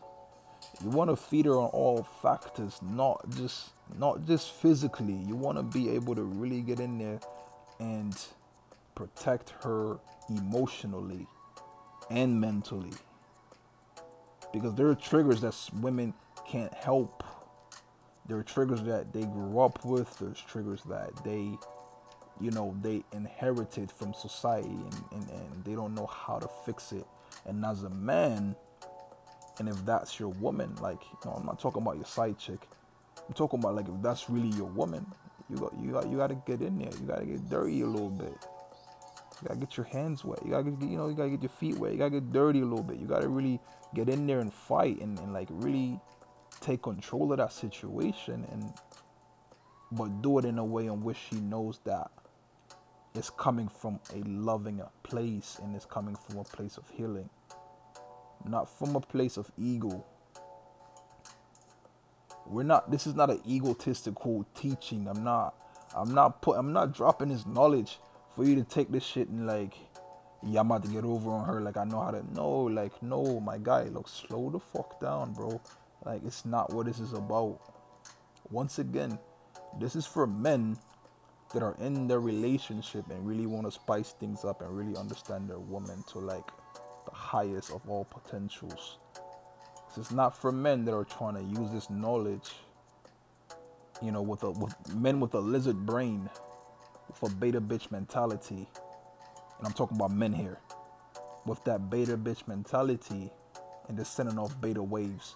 You 0.83 0.91
want 0.91 1.11
to 1.11 1.17
feed 1.17 1.47
her 1.47 1.59
on 1.59 1.69
all 1.71 2.07
factors, 2.23 2.81
not 2.83 3.29
just 3.37 3.71
not 3.99 4.27
just 4.27 4.53
physically. 4.53 5.15
You 5.27 5.35
want 5.37 5.59
to 5.59 5.63
be 5.63 5.91
able 5.91 6.15
to 6.15 6.23
really 6.23 6.61
get 6.63 6.81
in 6.81 6.99
there 6.99 7.21
and 7.79 8.17
protect 9.01 9.55
her 9.65 9.99
emotionally 10.29 11.27
and 12.11 12.39
mentally. 12.39 12.93
Because 14.53 14.75
there 14.75 14.89
are 14.89 14.95
triggers 14.95 15.41
that 15.41 15.57
women 15.81 16.13
can't 16.47 16.75
help. 16.75 17.25
There 18.29 18.37
are 18.37 18.43
triggers 18.43 18.83
that 18.83 19.15
they 19.15 19.23
grew 19.23 19.61
up 19.61 19.83
with. 19.87 20.19
There's 20.19 20.41
triggers 20.41 20.83
that 20.85 21.25
they 21.25 21.57
you 22.41 22.51
know 22.51 22.75
they 22.81 23.05
inherited 23.13 23.91
from 23.91 24.15
society 24.15 24.69
and, 24.69 25.05
and, 25.13 25.31
and 25.31 25.65
they 25.65 25.75
don't 25.75 25.95
know 25.95 26.07
how 26.07 26.39
to 26.39 26.49
fix 26.67 26.93
it. 26.93 27.07
And 27.47 27.65
as 27.65 27.85
a 27.85 27.91
man 27.91 28.55
and 29.59 29.69
if 29.69 29.77
that's 29.87 30.21
your 30.21 30.29
woman 30.29 30.75
like 30.77 31.03
you 31.03 31.19
know, 31.31 31.37
i'm 31.37 31.45
not 31.45 31.59
talking 31.59 31.83
about 31.83 31.97
your 31.97 32.07
side 32.07 32.39
chick. 32.39 32.69
I'm 33.27 33.35
talking 33.35 33.61
about 33.61 33.77
like 33.77 33.89
if 33.89 34.03
that's 34.03 34.29
really 34.29 34.55
your 34.57 34.69
woman 34.69 35.07
you 35.49 35.57
got 35.57 35.73
you 35.81 35.93
got 35.93 36.09
you 36.11 36.17
got 36.19 36.29
to 36.29 36.43
get 36.47 36.61
in 36.61 36.79
there. 36.79 36.91
You 37.01 37.07
got 37.07 37.21
to 37.21 37.27
get 37.27 37.49
dirty 37.49 37.81
a 37.81 37.87
little 37.87 38.11
bit 38.11 38.37
you 39.43 39.49
gotta 39.49 39.61
get 39.61 39.77
your 39.77 39.87
hands 39.87 40.25
wet. 40.25 40.41
You 40.45 40.51
gotta 40.51 40.71
get, 40.71 40.89
you 40.89 40.97
know, 40.97 41.09
you 41.09 41.15
gotta 41.15 41.31
get 41.31 41.43
your 41.43 41.51
feet 41.51 41.77
wet. 41.79 41.93
You 41.93 41.99
gotta 41.99 42.11
get 42.11 42.33
dirty 42.33 42.61
a 42.61 42.65
little 42.65 42.85
bit. 42.85 42.99
You 42.99 43.07
gotta 43.07 43.29
really 43.29 43.61
get 43.95 44.09
in 44.09 44.27
there 44.27 44.41
and 44.41 44.53
fight 44.53 45.01
and, 45.01 45.19
and 45.19 45.33
like 45.33 45.49
really 45.51 45.99
take 46.61 46.83
control 46.83 47.33
of 47.33 47.39
that 47.39 47.53
situation 47.53 48.47
and 48.53 48.73
but 49.93 50.23
do 50.23 50.39
it 50.39 50.45
in 50.45 50.59
a 50.59 50.65
way 50.65 50.87
in 50.87 51.03
which 51.03 51.17
she 51.31 51.37
knows 51.37 51.81
that 51.85 52.11
it's 53.15 53.31
coming 53.31 53.69
from 53.69 53.99
a 54.15 54.19
loving 54.23 54.81
place 55.03 55.59
and 55.63 55.75
it's 55.75 55.85
coming 55.85 56.15
from 56.15 56.39
a 56.39 56.45
place 56.45 56.77
of 56.77 56.89
healing 56.91 57.29
not 58.47 58.69
from 58.79 58.95
a 58.95 59.01
place 59.01 59.37
of 59.37 59.51
ego 59.59 60.05
we're 62.47 62.63
not 62.63 62.91
this 62.91 63.07
is 63.07 63.15
not 63.15 63.31
an 63.31 63.41
egotistical 63.47 64.47
teaching 64.55 65.09
i'm 65.09 65.25
not 65.25 65.55
i'm 65.97 66.15
not 66.15 66.41
put 66.41 66.57
i'm 66.57 66.73
not 66.73 66.93
dropping 66.93 67.29
this 67.29 67.47
knowledge 67.47 67.99
for 68.41 68.47
you 68.47 68.55
to 68.55 68.65
take 68.65 68.91
this 68.91 69.05
shit 69.05 69.29
and 69.29 69.47
like 69.47 69.75
yeah 70.43 70.61
i'm 70.61 70.71
about 70.71 70.83
to 70.83 70.89
get 70.89 71.05
over 71.05 71.31
on 71.31 71.45
her 71.45 71.61
like 71.61 71.77
i 71.77 71.85
know 71.85 72.01
how 72.01 72.11
to 72.11 72.25
no 72.33 72.49
like 72.49 73.03
no 73.03 73.39
my 73.39 73.59
guy 73.59 73.83
look 73.83 74.09
slow 74.09 74.49
the 74.49 74.59
fuck 74.59 74.99
down 74.99 75.35
bro. 75.35 75.61
Like 76.07 76.23
it's 76.25 76.47
not 76.47 76.73
what 76.73 76.87
this 76.87 76.99
is 76.99 77.13
about. 77.13 77.61
Once 78.51 78.79
again 78.79 79.19
this 79.79 79.95
is 79.95 80.07
for 80.07 80.27
men 80.27 80.79
that 81.53 81.63
are 81.63 81.77
in 81.81 82.09
their 82.09 82.21
relationship 82.21 83.11
and 83.11 83.27
really 83.27 83.45
want 83.45 83.67
to 83.67 83.71
spice 83.71 84.13
things 84.13 84.43
up 84.43 84.63
and 84.63 84.75
really 84.75 84.97
understand 84.97 85.51
their 85.51 85.59
woman 85.59 86.03
to 86.13 86.19
like 86.19 86.47
the 87.05 87.15
highest 87.15 87.71
of 87.71 87.87
all 87.91 88.05
potentials. 88.05 88.97
This 89.89 90.07
is 90.07 90.13
not 90.13 90.35
for 90.35 90.51
men 90.51 90.87
that 90.87 90.95
are 90.95 91.05
trying 91.05 91.35
to 91.35 91.61
use 91.61 91.71
this 91.73 91.91
knowledge, 91.91 92.53
you 94.01 94.13
know, 94.13 94.23
with 94.23 94.43
a 94.45 94.51
with 94.51 94.75
men 94.95 95.21
with 95.21 95.35
a 95.35 95.41
lizard 95.41 95.85
brain, 95.85 96.31
a 97.23 97.29
beta 97.31 97.61
bitch 97.61 97.91
mentality. 97.91 98.69
And 99.59 99.67
I'm 99.67 99.73
talking 99.73 99.97
about 99.97 100.13
men 100.13 100.33
here. 100.33 100.59
With 101.47 101.63
that 101.65 101.91
beta 101.91 102.17
bitch 102.17 102.47
mentality 102.49 103.31
and 103.89 103.99
just 103.99 104.15
sending 104.15 104.39
off 104.39 104.59
beta 104.61 104.83
waves 104.83 105.35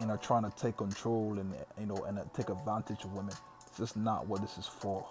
and 0.00 0.10
are 0.10 0.18
trying 0.18 0.42
to 0.44 0.50
take 0.56 0.76
control 0.76 1.38
and 1.38 1.54
you 1.80 1.86
know 1.86 1.96
and 2.06 2.18
uh, 2.18 2.24
take 2.34 2.50
advantage 2.50 3.04
of 3.04 3.12
women. 3.12 3.34
It's 3.66 3.78
just 3.78 3.96
not 3.96 4.26
what 4.26 4.42
this 4.42 4.58
is 4.58 4.66
for. 4.66 5.06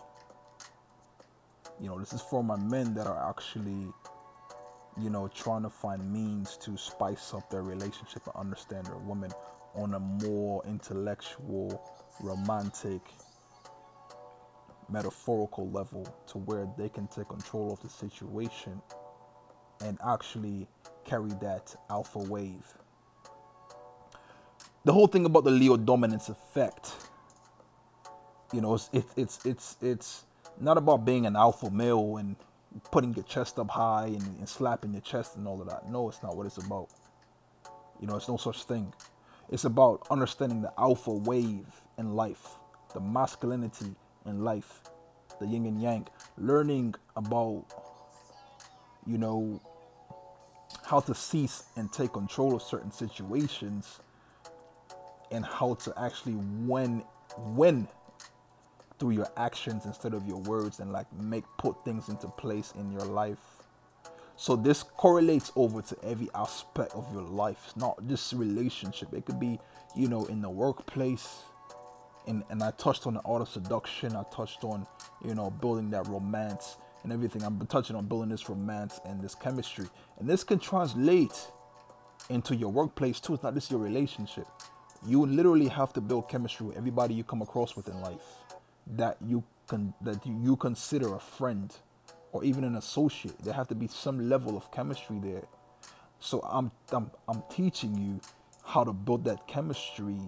You 1.80 1.90
know, 1.90 2.00
this 2.00 2.14
is 2.14 2.22
for 2.22 2.44
my 2.44 2.56
men 2.56 2.94
that 2.94 3.08
are 3.08 3.30
actually, 3.30 3.92
you 5.02 5.10
know, 5.10 5.28
trying 5.28 5.64
to 5.64 5.70
find 5.70 6.12
means 6.12 6.58
to 6.58 6.78
spice 6.78 7.34
up 7.34 7.50
their 7.50 7.64
relationship 7.64 8.24
and 8.28 8.36
understand 8.36 8.86
their 8.86 8.98
woman 8.98 9.32
on 9.74 9.94
a 9.94 10.00
more 10.00 10.64
intellectual, 10.66 11.82
romantic, 12.22 13.02
metaphorical 14.90 15.70
level 15.72 16.06
to 16.28 16.38
where 16.40 16.68
they 16.78 16.90
can 16.90 17.08
take 17.08 17.30
control 17.30 17.74
of 17.74 17.82
the 17.82 17.90
situation 17.90 18.82
and 19.84 19.98
actually 20.06 20.68
carry 21.04 21.30
that 21.42 21.76
alpha 21.90 22.20
wave. 22.20 22.66
The 24.84 24.94
whole 24.94 25.08
thing 25.08 25.26
about 25.26 25.44
the 25.44 25.52
Leo 25.52 25.78
dominance 25.78 26.30
effect, 26.30 26.92
you 28.54 28.62
know, 28.62 28.76
it's 28.76 28.90
it's 28.94 29.14
it's 29.16 29.46
it's, 29.46 29.78
it's 29.82 30.26
not 30.60 30.78
about 30.78 31.06
being 31.06 31.26
an 31.26 31.36
alpha 31.36 31.70
male 31.72 32.18
and 32.18 32.36
putting 32.92 33.14
your 33.14 33.24
chest 33.24 33.58
up 33.58 33.70
high 33.70 34.06
and, 34.06 34.38
and 34.38 34.48
slapping 34.48 34.94
your 34.94 35.02
chest 35.02 35.38
and 35.38 35.48
all 35.48 35.60
of 35.62 35.68
that. 35.70 35.90
No, 35.90 36.08
it's 36.10 36.22
not 36.22 36.36
what 36.38 36.46
it's 36.46 36.58
about. 36.58 36.90
You 38.00 38.08
know, 38.08 38.16
it's 38.16 38.28
no 38.28 38.38
such 38.38 38.64
thing. 38.64 38.94
It's 39.50 39.66
about 39.66 40.06
understanding 40.10 40.62
the 40.62 40.72
alpha 40.78 41.12
wave 41.12 41.66
in 41.98 42.16
life, 42.16 42.56
the 42.94 43.00
masculinity 43.00 43.96
in 44.26 44.44
life, 44.44 44.82
the 45.40 45.48
yin 45.48 45.66
and 45.66 45.82
yang, 45.82 46.08
learning 46.38 46.96
about, 47.16 47.66
you 49.06 49.18
know, 49.18 49.62
how 50.86 51.00
to 51.00 51.16
cease 51.16 51.64
and 51.76 51.92
take 51.92 52.14
control 52.14 52.56
of 52.56 52.62
certain 52.62 52.92
situations 52.92 54.00
and 55.32 55.44
how 55.46 55.74
to 55.76 55.94
actually 56.00 56.36
win 56.36 57.04
win 57.38 57.88
through 59.00 59.12
your 59.12 59.28
actions 59.36 59.86
instead 59.86 60.14
of 60.14 60.26
your 60.26 60.40
words 60.42 60.80
and 60.80 60.92
like 60.92 61.12
make 61.14 61.44
put 61.58 61.84
things 61.84 62.08
into 62.08 62.28
place 62.28 62.72
in 62.78 62.92
your 62.92 63.02
life. 63.02 63.40
So 64.38 64.56
this 64.56 64.84
correlates 64.84 65.52
over 65.56 65.82
to 65.82 65.98
every 66.04 66.30
aspect 66.36 66.94
of 66.94 67.12
your 67.14 67.24
life 67.24 67.74
not 67.76 68.08
just 68.08 68.32
relationship. 68.34 69.14
It 69.14 69.26
could 69.26 69.40
be 69.40 69.60
you 69.96 70.08
know 70.08 70.26
in 70.26 70.42
the 70.42 70.50
workplace 70.50 71.40
and 72.28 72.44
and 72.50 72.64
i 72.64 72.72
touched 72.72 73.08
on 73.08 73.16
the 73.16 73.22
art 73.22 73.42
of 73.42 73.50
seduction. 73.50 74.16
I 74.16 74.24
touched 74.36 74.64
on 74.64 74.88
you 75.26 75.36
know 75.36 75.50
building 75.52 75.90
that 75.92 76.08
romance 76.08 76.78
and 77.04 77.14
everything. 77.14 77.44
I'm 77.44 77.66
touching 77.68 77.96
on 77.96 78.08
building 78.08 78.30
this 78.30 78.50
romance 78.50 79.00
and 79.06 79.22
this 79.22 79.36
chemistry. 79.36 79.86
And 80.20 80.30
this 80.30 80.44
can 80.44 80.60
translate 80.60 81.52
into 82.30 82.56
your 82.56 82.72
workplace 82.72 83.20
too. 83.20 83.36
It's 83.36 83.44
not 83.44 83.54
just 83.54 83.72
your 83.72 83.80
relationship. 83.80 84.48
You 85.06 85.26
literally 85.26 85.68
have 85.68 85.94
to 85.94 86.02
build 86.02 86.30
chemistry 86.30 86.68
with 86.68 86.78
everybody 86.78 87.14
you 87.14 87.24
come 87.24 87.42
across 87.42 87.76
with 87.76 87.88
in 87.88 88.02
life 88.02 88.24
that 88.88 89.18
you 89.26 89.44
can 89.68 89.94
that 90.02 90.26
you 90.26 90.56
consider 90.58 91.16
a 91.16 91.20
friend 91.20 91.76
or 92.32 92.44
even 92.44 92.64
an 92.64 92.76
associate. 92.76 93.38
There 93.44 93.54
have 93.54 93.68
to 93.70 93.76
be 93.76 93.88
some 93.88 94.30
level 94.30 94.58
of 94.58 94.72
chemistry 94.72 95.20
there. 95.24 95.44
So 96.20 96.42
I'm 96.42 96.72
I'm 96.92 97.12
I'm 97.28 97.44
teaching 97.50 97.98
you 97.98 98.20
how 98.66 98.84
to 98.84 98.94
build 98.94 99.26
that 99.26 99.48
chemistry, 99.48 100.20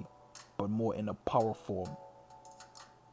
but 0.58 0.70
more 0.70 0.96
in 0.96 1.10
a 1.10 1.14
power 1.14 1.54
form, 1.54 1.90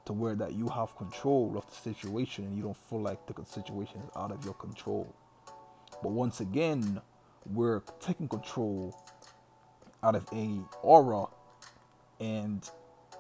to 0.06 0.12
where 0.12 0.34
that 0.34 0.52
you 0.52 0.68
have 0.68 0.96
control 0.96 1.54
of 1.56 1.66
the 1.66 1.74
situation 1.74 2.44
and 2.44 2.56
you 2.56 2.62
don't 2.62 2.76
feel 2.76 3.00
like 3.00 3.26
the 3.26 3.34
situation 3.44 4.00
is 4.00 4.10
out 4.16 4.30
of 4.30 4.44
your 4.44 4.54
control. 4.54 5.14
But 6.02 6.12
once 6.12 6.40
again, 6.40 7.00
we're 7.46 7.80
taking 8.00 8.28
control 8.28 8.98
out 10.02 10.14
of 10.14 10.26
a 10.32 10.60
aura 10.82 11.26
and 12.20 12.68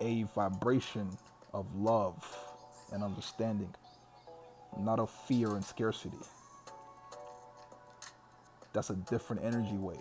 a 0.00 0.24
vibration 0.34 1.08
of 1.52 1.66
love 1.74 2.38
and 2.92 3.02
understanding, 3.02 3.74
not 4.78 4.98
of 4.98 5.10
fear 5.10 5.54
and 5.54 5.64
scarcity. 5.64 6.18
That's 8.72 8.90
a 8.90 8.96
different 8.96 9.44
energy 9.44 9.76
wave. 9.76 9.98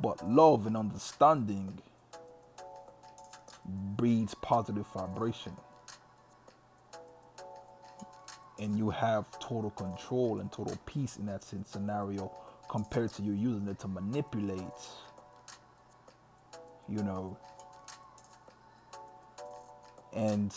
But 0.00 0.28
love 0.28 0.66
and 0.66 0.76
understanding 0.76 1.80
breeds 3.64 4.34
positive 4.34 4.86
vibration. 4.94 5.52
And 8.58 8.76
you 8.76 8.90
have 8.90 9.26
total 9.38 9.70
control 9.70 10.40
and 10.40 10.52
total 10.52 10.76
peace 10.84 11.16
in 11.16 11.26
that 11.26 11.44
scenario 11.44 12.30
compared 12.68 13.12
to 13.14 13.22
you 13.22 13.32
using 13.32 13.68
it 13.68 13.78
to 13.80 13.88
manipulate, 13.88 14.60
you 16.88 17.02
know, 17.02 17.38
and 20.12 20.54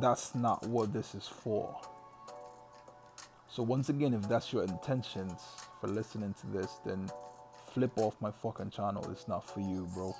that's 0.00 0.34
not 0.34 0.66
what 0.66 0.92
this 0.92 1.14
is 1.14 1.26
for. 1.26 1.80
So, 3.48 3.64
once 3.64 3.88
again, 3.88 4.14
if 4.14 4.28
that's 4.28 4.52
your 4.52 4.62
intentions 4.62 5.42
for 5.80 5.88
listening 5.88 6.34
to 6.40 6.46
this, 6.46 6.78
then 6.86 7.10
flip 7.72 7.92
off 7.96 8.14
my 8.20 8.30
fucking 8.30 8.70
channel. 8.70 9.06
It's 9.10 9.26
not 9.26 9.48
for 9.48 9.60
you, 9.60 9.88
bro. 9.92 10.14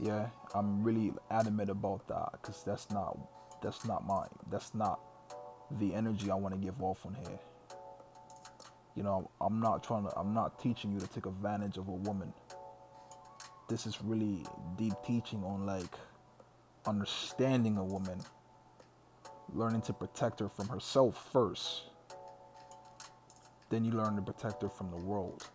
Yeah, 0.00 0.28
I'm 0.54 0.82
really 0.82 1.12
adamant 1.30 1.70
about 1.70 2.08
that 2.08 2.30
because 2.32 2.62
that's 2.64 2.90
not 2.90 3.16
that's 3.62 3.84
not 3.86 4.06
mine. 4.06 4.28
That's 4.50 4.74
not 4.74 5.00
the 5.78 5.94
energy 5.94 6.30
I 6.30 6.34
want 6.34 6.54
to 6.54 6.60
give 6.60 6.82
off 6.82 7.06
on 7.06 7.14
here. 7.26 7.38
You 8.96 9.02
know, 9.02 9.30
I'm 9.40 9.60
not 9.60 9.82
trying 9.82 10.04
to. 10.04 10.18
I'm 10.18 10.34
not 10.34 10.58
teaching 10.58 10.92
you 10.92 11.00
to 11.00 11.06
take 11.06 11.26
advantage 11.26 11.78
of 11.78 11.88
a 11.88 11.92
woman. 11.92 12.32
This 13.68 13.86
is 13.86 13.98
really 14.02 14.44
deep 14.76 14.94
teaching 15.06 15.42
on 15.44 15.64
like 15.64 15.94
understanding 16.86 17.78
a 17.78 17.84
woman, 17.84 18.20
learning 19.54 19.82
to 19.82 19.92
protect 19.92 20.40
her 20.40 20.48
from 20.48 20.68
herself 20.68 21.30
first. 21.32 21.84
Then 23.70 23.84
you 23.84 23.92
learn 23.92 24.16
to 24.16 24.22
protect 24.22 24.62
her 24.62 24.68
from 24.68 24.90
the 24.90 24.98
world 24.98 25.48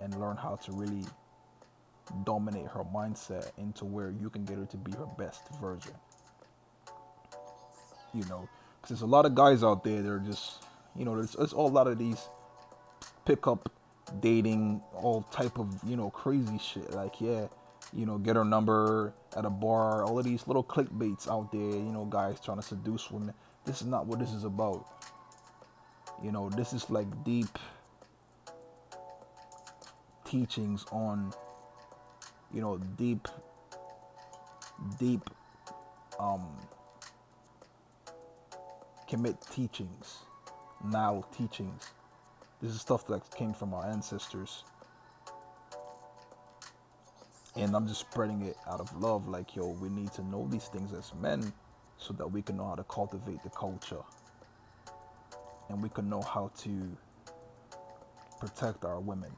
and 0.00 0.18
learn 0.20 0.36
how 0.36 0.56
to 0.56 0.72
really 0.72 1.04
dominate 2.24 2.66
her 2.68 2.84
mindset 2.94 3.50
into 3.58 3.84
where 3.84 4.10
you 4.10 4.30
can 4.30 4.44
get 4.44 4.58
her 4.58 4.66
to 4.66 4.76
be 4.76 4.92
her 4.92 5.06
best 5.18 5.42
version. 5.60 5.94
You 8.12 8.24
know, 8.26 8.48
because 8.80 8.90
there's 8.90 9.02
a 9.02 9.06
lot 9.06 9.26
of 9.26 9.34
guys 9.34 9.64
out 9.64 9.82
there 9.84 10.02
that 10.02 10.08
are 10.08 10.20
just, 10.20 10.62
you 10.94 11.04
know, 11.04 11.16
there's, 11.16 11.32
there's 11.32 11.52
a 11.52 11.56
lot 11.56 11.86
of 11.86 11.98
these 11.98 12.28
pickup 13.24 13.72
dating, 14.20 14.82
all 14.94 15.22
type 15.30 15.58
of, 15.58 15.68
you 15.84 15.96
know, 15.96 16.10
crazy 16.10 16.58
shit. 16.58 16.92
Like, 16.92 17.20
yeah, 17.20 17.46
you 17.92 18.06
know, 18.06 18.18
get 18.18 18.36
her 18.36 18.44
number 18.44 19.12
at 19.36 19.44
a 19.44 19.50
bar, 19.50 20.04
all 20.04 20.18
of 20.18 20.24
these 20.24 20.46
little 20.46 20.64
clickbaits 20.64 21.28
out 21.28 21.50
there, 21.50 21.60
you 21.60 21.92
know, 21.92 22.04
guys 22.04 22.38
trying 22.40 22.58
to 22.58 22.62
seduce 22.62 23.10
women. 23.10 23.34
This 23.64 23.80
is 23.80 23.86
not 23.86 24.06
what 24.06 24.18
this 24.18 24.32
is 24.32 24.44
about. 24.44 24.86
You 26.22 26.30
know, 26.30 26.48
this 26.50 26.72
is 26.72 26.88
like 26.90 27.24
deep 27.24 27.58
teachings 30.24 30.84
on, 30.92 31.32
you 32.54 32.60
know, 32.60 32.78
deep, 32.96 33.26
deep, 34.98 35.28
um, 36.20 36.46
commit 39.08 39.36
teachings, 39.50 40.18
now 40.84 41.24
teachings. 41.36 41.82
This 42.62 42.72
is 42.72 42.80
stuff 42.80 43.06
that 43.08 43.28
came 43.36 43.52
from 43.52 43.74
our 43.74 43.84
ancestors 43.84 44.64
and 47.56 47.74
I'm 47.74 47.86
just 47.86 48.00
spreading 48.00 48.42
it 48.42 48.56
out 48.66 48.80
of 48.80 48.94
love. 49.00 49.28
Like, 49.28 49.54
yo, 49.54 49.68
we 49.68 49.88
need 49.88 50.12
to 50.12 50.22
know 50.22 50.48
these 50.50 50.68
things 50.68 50.92
as 50.92 51.12
men 51.20 51.52
so 51.98 52.12
that 52.14 52.26
we 52.26 52.42
can 52.42 52.56
know 52.56 52.66
how 52.66 52.74
to 52.74 52.84
cultivate 52.84 53.42
the 53.42 53.50
culture 53.50 54.02
and 55.68 55.82
we 55.82 55.88
can 55.88 56.08
know 56.08 56.20
how 56.20 56.50
to 56.58 56.96
protect 58.40 58.84
our 58.84 59.00
women, 59.00 59.30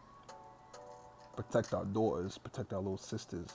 protect 1.36 1.74
our 1.74 1.84
daughters, 1.84 2.38
protect 2.38 2.72
our 2.72 2.80
little 2.80 2.98
sisters, 2.98 3.48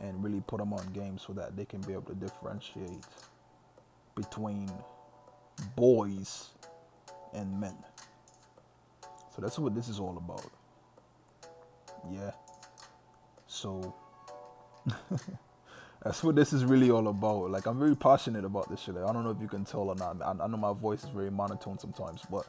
and 0.00 0.22
really 0.22 0.42
put 0.46 0.58
them 0.58 0.72
on 0.72 0.86
game 0.92 1.18
so 1.18 1.32
that 1.32 1.56
they 1.56 1.64
can 1.64 1.80
be 1.82 1.92
able 1.92 2.02
to 2.02 2.14
differentiate 2.14 3.04
between 4.14 4.70
boys 5.76 6.50
and 7.34 7.60
men. 7.60 7.76
So 9.34 9.42
that's 9.42 9.58
what 9.58 9.74
this 9.74 9.88
is 9.88 10.00
all 10.00 10.16
about. 10.16 10.50
Yeah. 12.10 12.32
So 13.46 13.94
that's 16.02 16.22
what 16.24 16.34
this 16.34 16.52
is 16.52 16.64
really 16.64 16.90
all 16.90 17.08
about. 17.08 17.50
Like 17.50 17.66
I'm 17.66 17.78
very 17.78 17.96
passionate 17.96 18.44
about 18.44 18.70
this 18.70 18.80
shit. 18.80 18.96
I 18.96 19.12
don't 19.12 19.24
know 19.24 19.30
if 19.30 19.40
you 19.40 19.48
can 19.48 19.64
tell 19.64 19.88
or 19.88 19.94
not. 19.94 20.20
I, 20.22 20.44
I 20.44 20.46
know 20.46 20.56
my 20.56 20.72
voice 20.72 21.04
is 21.04 21.10
very 21.10 21.30
monotone 21.30 21.78
sometimes, 21.78 22.22
but 22.30 22.46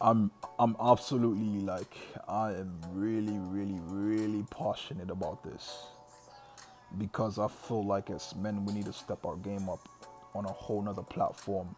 I'm 0.00 0.30
I'm 0.58 0.76
absolutely 0.80 1.60
like 1.60 1.94
I 2.28 2.52
am 2.52 2.80
really 2.92 3.38
really 3.38 3.80
really 3.84 4.44
passionate 4.50 5.10
about 5.10 5.42
this. 5.44 5.86
Because 6.98 7.38
I 7.38 7.46
feel 7.46 7.84
like 7.84 8.10
as 8.10 8.34
men 8.34 8.64
we 8.64 8.72
need 8.72 8.86
to 8.86 8.92
step 8.92 9.24
our 9.24 9.36
game 9.36 9.68
up 9.68 9.88
on 10.34 10.44
a 10.44 10.52
whole 10.52 10.82
nother 10.82 11.02
platform 11.02 11.76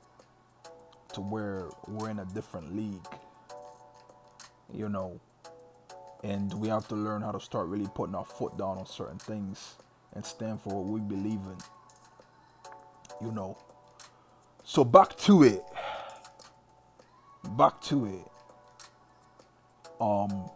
to 1.13 1.21
where 1.21 1.69
we're 1.87 2.11
in 2.11 2.21
a 2.21 2.25
different 2.27 2.75
league. 2.75 3.07
You 4.73 4.89
know, 4.89 5.21
and 6.25 6.53
we 6.55 6.69
have 6.69 6.89
to 6.89 6.95
learn 6.95 7.21
how 7.21 7.33
to 7.33 7.41
start 7.41 7.69
really 7.69 7.89
putting 7.95 8.15
our 8.15 8.25
foot 8.25 8.57
down 8.57 8.79
on 8.79 8.87
certain 8.87 9.19
things 9.19 9.75
and 10.15 10.25
stand 10.25 10.61
for 10.63 10.71
what 10.83 10.87
we 10.87 11.01
believe 11.01 11.41
in 11.41 11.59
you 13.23 13.33
know? 13.33 13.57
So 14.65 14.85
back 14.85 15.17
to 15.19 15.43
it 15.43 15.63
back 17.57 17.81
to 17.81 18.07
it 18.07 18.31
um 20.01 20.51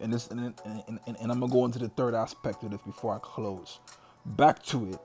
and 0.00 0.12
this 0.12 0.28
and, 0.28 0.40
and, 0.64 1.00
and, 1.06 1.16
and 1.20 1.32
i'm 1.32 1.40
gonna 1.40 1.52
go 1.52 1.64
into 1.64 1.78
the 1.78 1.88
third 1.88 2.14
aspect 2.14 2.62
of 2.62 2.70
this 2.70 2.82
before 2.82 3.14
i 3.14 3.18
close 3.20 3.80
back 4.24 4.62
to 4.62 4.90
it 4.92 5.00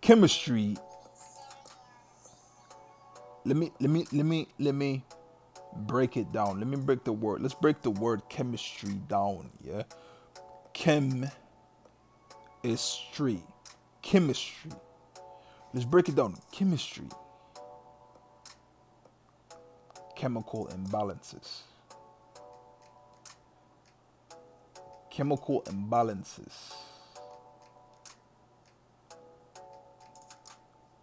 chemistry 0.00 0.76
let 3.44 3.56
me 3.56 3.72
let 3.80 3.90
me 3.90 4.06
let 4.12 4.26
me 4.26 4.48
let 4.58 4.74
me 4.74 5.04
break 5.76 6.16
it 6.16 6.32
down. 6.32 6.58
Let 6.58 6.66
me 6.68 6.76
break 6.76 7.04
the 7.04 7.12
word. 7.12 7.42
Let's 7.42 7.54
break 7.54 7.82
the 7.82 7.90
word 7.90 8.22
chemistry 8.28 8.94
down, 9.08 9.50
yeah? 9.62 9.82
Chem 10.72 11.30
is 12.68 12.80
street. 12.80 13.42
Chemistry. 14.02 14.70
Let's 15.72 15.84
break 15.84 16.08
it 16.08 16.16
down. 16.16 16.36
Chemistry. 16.52 17.08
Chemical 20.16 20.68
imbalances. 20.68 21.62
Chemical 25.10 25.62
imbalances. 25.62 26.74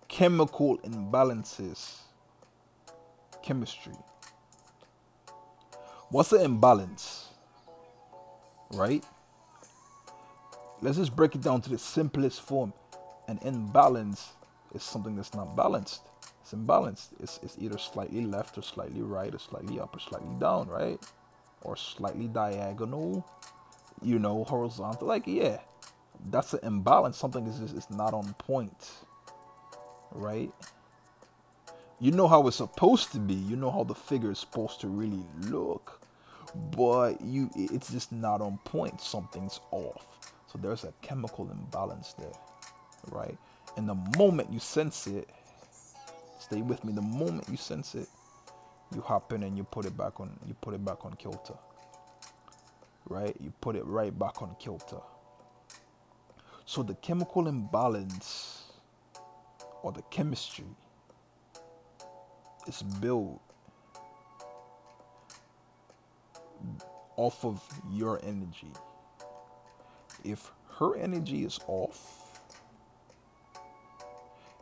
Chemical 0.08 0.78
imbalances 0.80 2.06
chemistry. 3.46 3.94
What's 6.10 6.32
an 6.32 6.42
imbalance? 6.42 7.30
Right? 8.74 9.04
Let's 10.82 10.98
just 10.98 11.16
break 11.16 11.36
it 11.36 11.42
down 11.42 11.62
to 11.62 11.70
the 11.70 11.78
simplest 11.78 12.42
form. 12.42 12.74
An 13.28 13.40
imbalance 13.44 14.34
is 14.74 14.84
something 14.84 15.16
that's 15.16 15.34
not 15.34 15.56
balanced. 15.56 16.02
It's 16.42 16.54
imbalanced. 16.54 17.10
It's, 17.20 17.40
it's 17.42 17.58
either 17.60 17.78
slightly 17.78 18.26
left 18.26 18.58
or 18.58 18.62
slightly 18.62 19.02
right 19.02 19.34
or 19.34 19.40
slightly 19.40 19.80
up 19.80 19.96
or 19.96 20.00
slightly 20.00 20.36
down, 20.40 20.68
right? 20.68 21.00
Or 21.64 21.76
slightly 21.76 22.28
diagonal, 22.28 23.26
you 24.02 24.20
know, 24.20 24.44
horizontal. 24.44 25.08
Like, 25.08 25.26
yeah, 25.26 25.60
that's 26.30 26.54
an 26.54 26.60
imbalance. 26.64 27.18
Something 27.18 27.48
is 27.48 27.60
just 27.60 27.76
is 27.76 27.90
not 27.90 28.14
on 28.14 28.34
point, 28.34 28.92
right? 30.12 30.52
you 32.00 32.12
know 32.12 32.28
how 32.28 32.46
it's 32.48 32.58
supposed 32.58 33.12
to 33.12 33.20
be 33.20 33.34
you 33.34 33.56
know 33.56 33.72
how 33.72 33.84
the 33.84 33.96
figure 33.96 34.32
is 34.32 34.40
supposed 34.40 34.82
to 34.82 34.88
really 34.88 35.26
look 35.48 36.02
but 36.72 37.20
you 37.22 37.50
it's 37.56 37.92
just 37.92 38.12
not 38.12 38.42
on 38.42 38.58
point 38.66 39.00
something's 39.00 39.60
off 39.72 40.34
so 40.56 40.62
there's 40.62 40.86
a 40.86 40.94
chemical 41.02 41.52
imbalance 41.52 42.14
there 42.14 42.32
right? 43.12 43.38
And 43.78 43.90
the 43.90 43.96
moment 44.18 44.52
you 44.54 44.60
sense 44.60 45.08
it 45.08 45.30
stay 46.40 46.62
with 46.62 46.84
me 46.86 46.94
the 46.94 47.02
moment 47.02 47.50
you 47.50 47.58
sense 47.58 47.96
it 47.96 48.08
you 48.94 49.02
hop 49.02 49.34
in 49.34 49.44
and 49.44 49.58
you 49.58 49.66
put 49.66 49.86
it 49.86 49.98
back 49.98 50.20
on 50.22 50.32
you 50.48 50.56
put 50.62 50.74
it 50.74 50.86
back 50.86 51.06
on 51.06 51.14
kilter 51.16 51.56
right? 53.10 53.36
You 53.40 53.54
put 53.62 53.76
it 53.76 53.86
right 53.86 54.18
back 54.18 54.42
on 54.42 54.56
kilter. 54.60 55.02
So 56.66 56.84
the 56.84 56.96
chemical 56.96 57.48
imbalance 57.48 58.64
or 59.84 59.92
the 59.92 60.02
chemistry 60.04 60.66
is 62.68 62.82
built 62.82 63.42
off 67.18 67.46
of 67.46 67.62
your 67.92 68.20
energy. 68.24 68.72
If 70.26 70.52
her 70.80 70.98
energy 70.98 71.46
is 71.46 71.60
off, 71.68 72.40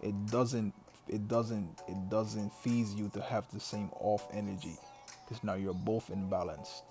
it 0.02 0.13
doesn't 0.28 0.73
it 1.08 1.28
doesn't 1.28 1.82
it 1.88 2.10
doesn't 2.10 2.54
feed 2.54 2.88
you 2.89 3.10
to 3.13 3.21
have 3.21 3.49
the 3.52 3.60
same 3.60 3.89
off 3.99 4.28
energy 4.34 4.78
because 5.23 5.43
now 5.43 5.54
you're 5.54 5.73
both 5.73 6.10
imbalanced. 6.12 6.84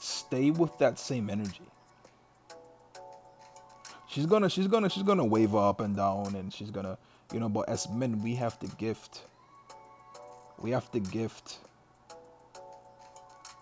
Stay 0.00 0.50
with 0.50 0.76
that 0.78 0.98
same 0.98 1.28
energy. 1.28 1.68
She's 4.08 4.26
gonna 4.26 4.48
she's 4.48 4.66
gonna 4.66 4.88
she's 4.88 5.02
gonna 5.02 5.24
waver 5.24 5.58
up 5.58 5.80
and 5.80 5.94
down 5.94 6.34
and 6.34 6.52
she's 6.52 6.70
gonna 6.70 6.98
you 7.32 7.38
know 7.38 7.48
but 7.48 7.68
as 7.68 7.88
men 7.90 8.22
we 8.22 8.34
have 8.34 8.58
the 8.58 8.66
gift 8.76 9.22
we 10.58 10.70
have 10.70 10.90
the 10.90 11.00
gift 11.00 11.58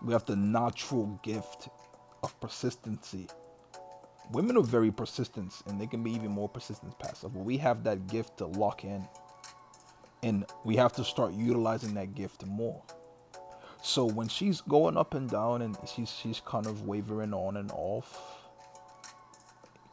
we 0.01 0.13
have 0.13 0.25
the 0.25 0.35
natural 0.35 1.19
gift 1.23 1.69
of 2.23 2.39
persistency 2.39 3.27
women 4.31 4.57
are 4.57 4.63
very 4.63 4.91
persistent 4.91 5.53
and 5.67 5.79
they 5.79 5.87
can 5.87 6.03
be 6.03 6.11
even 6.11 6.29
more 6.31 6.49
persistent 6.49 6.97
passive 6.99 7.33
but 7.33 7.43
we 7.43 7.57
have 7.57 7.83
that 7.83 8.07
gift 8.07 8.37
to 8.37 8.45
lock 8.45 8.83
in 8.83 9.07
and 10.23 10.45
we 10.65 10.75
have 10.75 10.93
to 10.93 11.03
start 11.03 11.33
utilizing 11.33 11.93
that 11.93 12.13
gift 12.15 12.45
more 12.45 12.81
so 13.81 14.05
when 14.05 14.27
she's 14.27 14.61
going 14.61 14.97
up 14.97 15.13
and 15.13 15.29
down 15.29 15.61
and 15.61 15.77
she's 15.87 16.11
she's 16.11 16.41
kind 16.45 16.67
of 16.67 16.83
wavering 16.83 17.33
on 17.33 17.57
and 17.57 17.71
off 17.71 18.17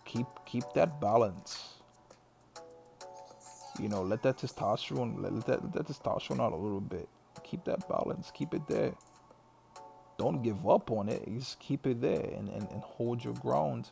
keep 0.04 0.26
keep 0.44 0.64
that 0.74 1.00
balance 1.00 1.76
you 3.80 3.88
know, 3.88 4.02
let 4.02 4.22
that 4.22 4.38
testosterone, 4.38 5.20
let, 5.20 5.46
that, 5.46 5.62
let 5.62 5.72
that 5.74 5.86
testosterone 5.86 6.40
out 6.40 6.52
a 6.52 6.56
little 6.56 6.80
bit. 6.80 7.08
Keep 7.44 7.64
that 7.64 7.88
balance. 7.88 8.30
Keep 8.34 8.54
it 8.54 8.66
there. 8.66 8.94
Don't 10.18 10.42
give 10.42 10.66
up 10.68 10.90
on 10.90 11.08
it. 11.08 11.24
Just 11.38 11.60
keep 11.60 11.86
it 11.86 12.00
there 12.00 12.30
and, 12.36 12.48
and, 12.48 12.68
and 12.70 12.82
hold 12.82 13.22
your 13.22 13.34
ground 13.34 13.90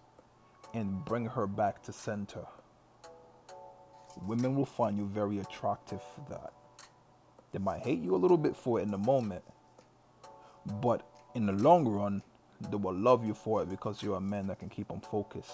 and 0.74 1.04
bring 1.04 1.26
her 1.26 1.46
back 1.46 1.82
to 1.84 1.92
center. 1.92 2.44
Women 4.26 4.56
will 4.56 4.66
find 4.66 4.98
you 4.98 5.06
very 5.06 5.38
attractive 5.38 6.02
for 6.02 6.26
that. 6.30 6.52
They 7.52 7.58
might 7.60 7.82
hate 7.82 8.00
you 8.00 8.14
a 8.14 8.18
little 8.18 8.36
bit 8.36 8.56
for 8.56 8.80
it 8.80 8.82
in 8.82 8.90
the 8.90 8.98
moment, 8.98 9.44
but 10.82 11.06
in 11.34 11.46
the 11.46 11.52
long 11.52 11.86
run, 11.86 12.22
they 12.70 12.76
will 12.76 12.94
love 12.94 13.24
you 13.24 13.34
for 13.34 13.62
it 13.62 13.70
because 13.70 14.02
you're 14.02 14.16
a 14.16 14.20
man 14.20 14.48
that 14.48 14.58
can 14.58 14.68
keep 14.68 14.88
them 14.88 15.00
focused. 15.00 15.52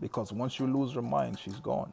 Because 0.00 0.32
once 0.32 0.58
you 0.58 0.66
lose 0.66 0.94
her 0.94 1.02
mind, 1.02 1.38
she's 1.38 1.56
gone. 1.56 1.92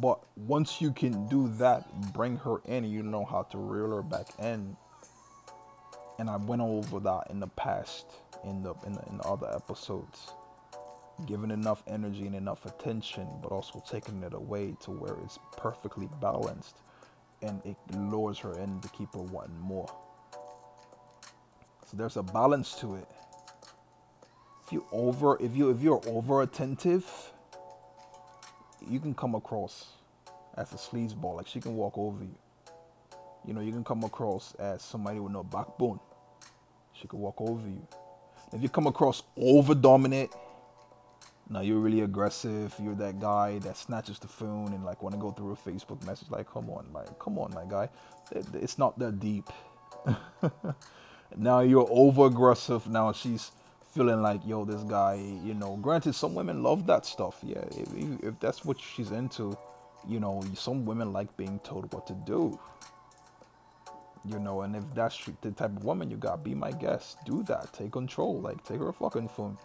But 0.00 0.20
once 0.36 0.80
you 0.80 0.92
can 0.92 1.26
do 1.28 1.48
that, 1.58 2.12
bring 2.12 2.36
her 2.38 2.58
in, 2.66 2.84
you 2.84 3.02
know 3.02 3.24
how 3.24 3.42
to 3.44 3.58
reel 3.58 3.90
her 3.96 4.02
back 4.02 4.28
in. 4.38 4.76
And 6.18 6.28
I 6.28 6.36
went 6.36 6.62
over 6.62 7.00
that 7.00 7.28
in 7.30 7.40
the 7.40 7.46
past, 7.46 8.06
in 8.44 8.62
the 8.62 8.74
in 8.86 8.94
the, 8.94 9.02
in 9.08 9.18
the 9.18 9.24
other 9.24 9.48
episodes. 9.54 10.32
Giving 11.26 11.50
enough 11.50 11.82
energy 11.88 12.26
and 12.26 12.34
enough 12.36 12.64
attention, 12.64 13.26
but 13.42 13.50
also 13.50 13.82
taking 13.90 14.22
it 14.22 14.34
away 14.34 14.76
to 14.80 14.92
where 14.92 15.16
it's 15.24 15.38
perfectly 15.56 16.08
balanced, 16.20 16.76
and 17.42 17.60
it 17.64 17.76
lures 17.92 18.38
her 18.38 18.56
in 18.58 18.80
to 18.80 18.88
keep 18.90 19.14
her 19.14 19.22
wanting 19.22 19.58
more. 19.58 19.88
So 21.86 21.96
there's 21.96 22.16
a 22.16 22.22
balance 22.22 22.74
to 22.80 22.96
it. 22.96 23.08
If 24.64 24.72
you 24.72 24.84
over, 24.92 25.36
if 25.42 25.56
you 25.56 25.70
if 25.70 25.82
you're 25.82 26.02
over 26.06 26.42
attentive, 26.42 27.32
you 28.86 29.00
can 29.00 29.14
come 29.14 29.34
across 29.34 29.88
as 30.56 30.72
a 30.72 30.76
sleazeball. 30.76 31.36
Like 31.36 31.46
she 31.46 31.60
can 31.60 31.74
walk 31.74 31.96
over 31.96 32.22
you. 32.22 32.36
You 33.46 33.54
know, 33.54 33.60
you 33.60 33.72
can 33.72 33.84
come 33.84 34.04
across 34.04 34.54
as 34.56 34.82
somebody 34.82 35.20
with 35.20 35.32
no 35.32 35.42
backbone. 35.42 36.00
She 37.00 37.06
could 37.06 37.18
walk 37.18 37.40
over 37.40 37.66
you. 37.66 37.86
If 38.52 38.62
you 38.62 38.68
come 38.68 38.86
across 38.86 39.22
over 39.36 39.74
dominant, 39.74 40.30
now 41.50 41.60
you're 41.60 41.78
really 41.78 42.00
aggressive. 42.00 42.74
You're 42.82 42.94
that 42.96 43.20
guy 43.20 43.58
that 43.60 43.76
snatches 43.76 44.18
the 44.18 44.28
phone 44.28 44.72
and 44.72 44.84
like 44.84 45.02
want 45.02 45.14
to 45.14 45.20
go 45.20 45.30
through 45.30 45.52
a 45.52 45.56
Facebook 45.56 46.04
message. 46.06 46.30
Like, 46.30 46.50
come 46.50 46.68
on, 46.70 46.90
my, 46.92 47.04
come 47.18 47.38
on, 47.38 47.52
my 47.54 47.64
guy. 47.64 47.88
It's 48.54 48.78
not 48.78 48.98
that 48.98 49.20
deep. 49.20 49.48
now 51.36 51.60
you're 51.60 51.88
over 51.90 52.26
aggressive. 52.26 52.88
Now 52.88 53.12
she's 53.12 53.52
feeling 53.94 54.20
like, 54.20 54.40
yo, 54.46 54.64
this 54.64 54.82
guy, 54.82 55.14
you 55.44 55.54
know, 55.54 55.76
granted, 55.76 56.14
some 56.14 56.34
women 56.34 56.62
love 56.62 56.86
that 56.86 57.06
stuff. 57.06 57.38
Yeah, 57.42 57.64
if, 57.70 58.22
if 58.22 58.40
that's 58.40 58.64
what 58.64 58.78
she's 58.80 59.10
into, 59.10 59.56
you 60.06 60.20
know, 60.20 60.42
some 60.54 60.84
women 60.84 61.12
like 61.12 61.34
being 61.36 61.58
told 61.60 61.92
what 61.92 62.06
to 62.08 62.14
do. 62.14 62.58
You 64.24 64.38
know, 64.38 64.62
and 64.62 64.76
if 64.76 64.84
that's 64.94 65.18
the 65.40 65.50
type 65.52 65.76
of 65.76 65.84
woman 65.84 66.10
you 66.10 66.16
got, 66.16 66.44
be 66.44 66.54
my 66.54 66.72
guest. 66.72 67.18
Do 67.24 67.42
that. 67.44 67.72
Take 67.72 67.92
control. 67.92 68.40
Like, 68.40 68.64
take 68.64 68.80
her 68.80 68.92
fucking 68.92 69.28
phone. 69.28 69.58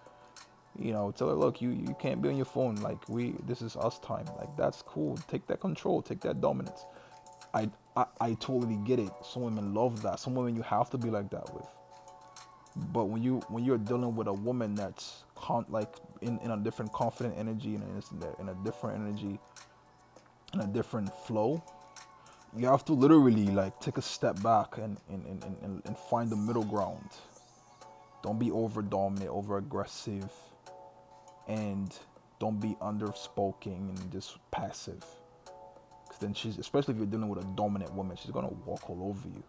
You 0.79 0.93
know, 0.93 1.11
tell 1.11 1.29
her, 1.29 1.35
look, 1.35 1.61
you 1.61 1.71
you 1.71 1.95
can't 1.99 2.21
be 2.21 2.29
on 2.29 2.37
your 2.37 2.45
phone. 2.45 2.75
Like, 2.77 3.07
we, 3.09 3.35
this 3.45 3.61
is 3.61 3.75
us 3.75 3.99
time. 3.99 4.25
Like, 4.39 4.55
that's 4.57 4.81
cool. 4.81 5.17
Take 5.27 5.47
that 5.47 5.59
control. 5.59 6.01
Take 6.01 6.21
that 6.21 6.41
dominance. 6.41 6.85
I, 7.53 7.69
I, 7.95 8.05
I 8.21 8.33
totally 8.35 8.77
get 8.85 8.99
it. 8.99 9.11
Some 9.23 9.43
women 9.43 9.73
love 9.73 10.01
that. 10.03 10.19
Some 10.19 10.35
women 10.35 10.55
you 10.55 10.63
have 10.63 10.89
to 10.91 10.97
be 10.97 11.09
like 11.09 11.29
that 11.31 11.53
with. 11.53 11.67
But 12.75 13.05
when 13.05 13.21
you 13.21 13.41
when 13.49 13.63
you're 13.65 13.77
dealing 13.77 14.15
with 14.15 14.27
a 14.27 14.33
woman 14.33 14.75
that's 14.75 15.23
con- 15.35 15.65
like 15.69 15.93
in, 16.21 16.39
in 16.39 16.51
a 16.51 16.57
different 16.57 16.91
confident 16.93 17.35
energy 17.37 17.75
and 17.75 17.83
in, 17.83 18.27
in 18.39 18.49
a 18.49 18.55
different 18.63 18.99
energy, 18.99 19.39
in 20.53 20.61
a 20.61 20.67
different 20.67 21.13
flow, 21.13 21.63
you 22.55 22.67
have 22.67 22.85
to 22.85 22.93
literally 22.93 23.47
like 23.47 23.79
take 23.79 23.97
a 23.97 24.01
step 24.01 24.41
back 24.43 24.77
and 24.77 24.97
and, 25.09 25.25
and, 25.25 25.43
and, 25.61 25.81
and 25.85 25.97
find 25.97 26.29
the 26.29 26.35
middle 26.35 26.63
ground. 26.63 27.09
Don't 28.21 28.39
be 28.39 28.51
over 28.51 28.81
dominant, 28.81 29.29
over 29.29 29.57
aggressive, 29.57 30.31
and 31.47 31.93
don't 32.39 32.59
be 32.59 32.75
underspoken 32.81 33.89
and 33.89 34.11
just 34.11 34.37
passive. 34.51 35.03
Because 36.03 36.19
then 36.19 36.33
she's, 36.33 36.57
especially 36.57 36.93
if 36.93 36.97
you're 36.99 37.07
dealing 37.07 37.27
with 37.27 37.43
a 37.43 37.47
dominant 37.55 37.93
woman, 37.93 38.15
she's 38.15 38.31
gonna 38.31 38.53
walk 38.65 38.89
all 38.89 39.03
over 39.09 39.27
you. 39.27 39.43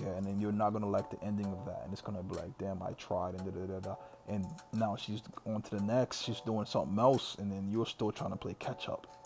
Yeah, 0.00 0.16
and 0.16 0.26
then 0.26 0.40
you're 0.40 0.52
not 0.52 0.72
gonna 0.72 0.88
like 0.88 1.10
the 1.10 1.22
ending 1.24 1.46
of 1.46 1.64
that, 1.66 1.82
and 1.84 1.92
it's 1.92 2.02
gonna 2.02 2.22
be 2.22 2.34
like, 2.34 2.56
damn, 2.58 2.82
I 2.82 2.92
tried, 2.92 3.34
and 3.34 3.44
da 3.44 3.50
da 3.50 3.66
da 3.66 3.80
da. 3.80 3.94
And 4.28 4.46
now 4.72 4.96
she's 4.96 5.22
on 5.46 5.62
to 5.62 5.76
the 5.76 5.82
next, 5.82 6.22
she's 6.22 6.40
doing 6.40 6.66
something 6.66 6.98
else, 6.98 7.36
and 7.38 7.50
then 7.50 7.68
you're 7.70 7.86
still 7.86 8.12
trying 8.12 8.30
to 8.30 8.36
play 8.36 8.54
catch 8.58 8.88
up. 8.88 9.19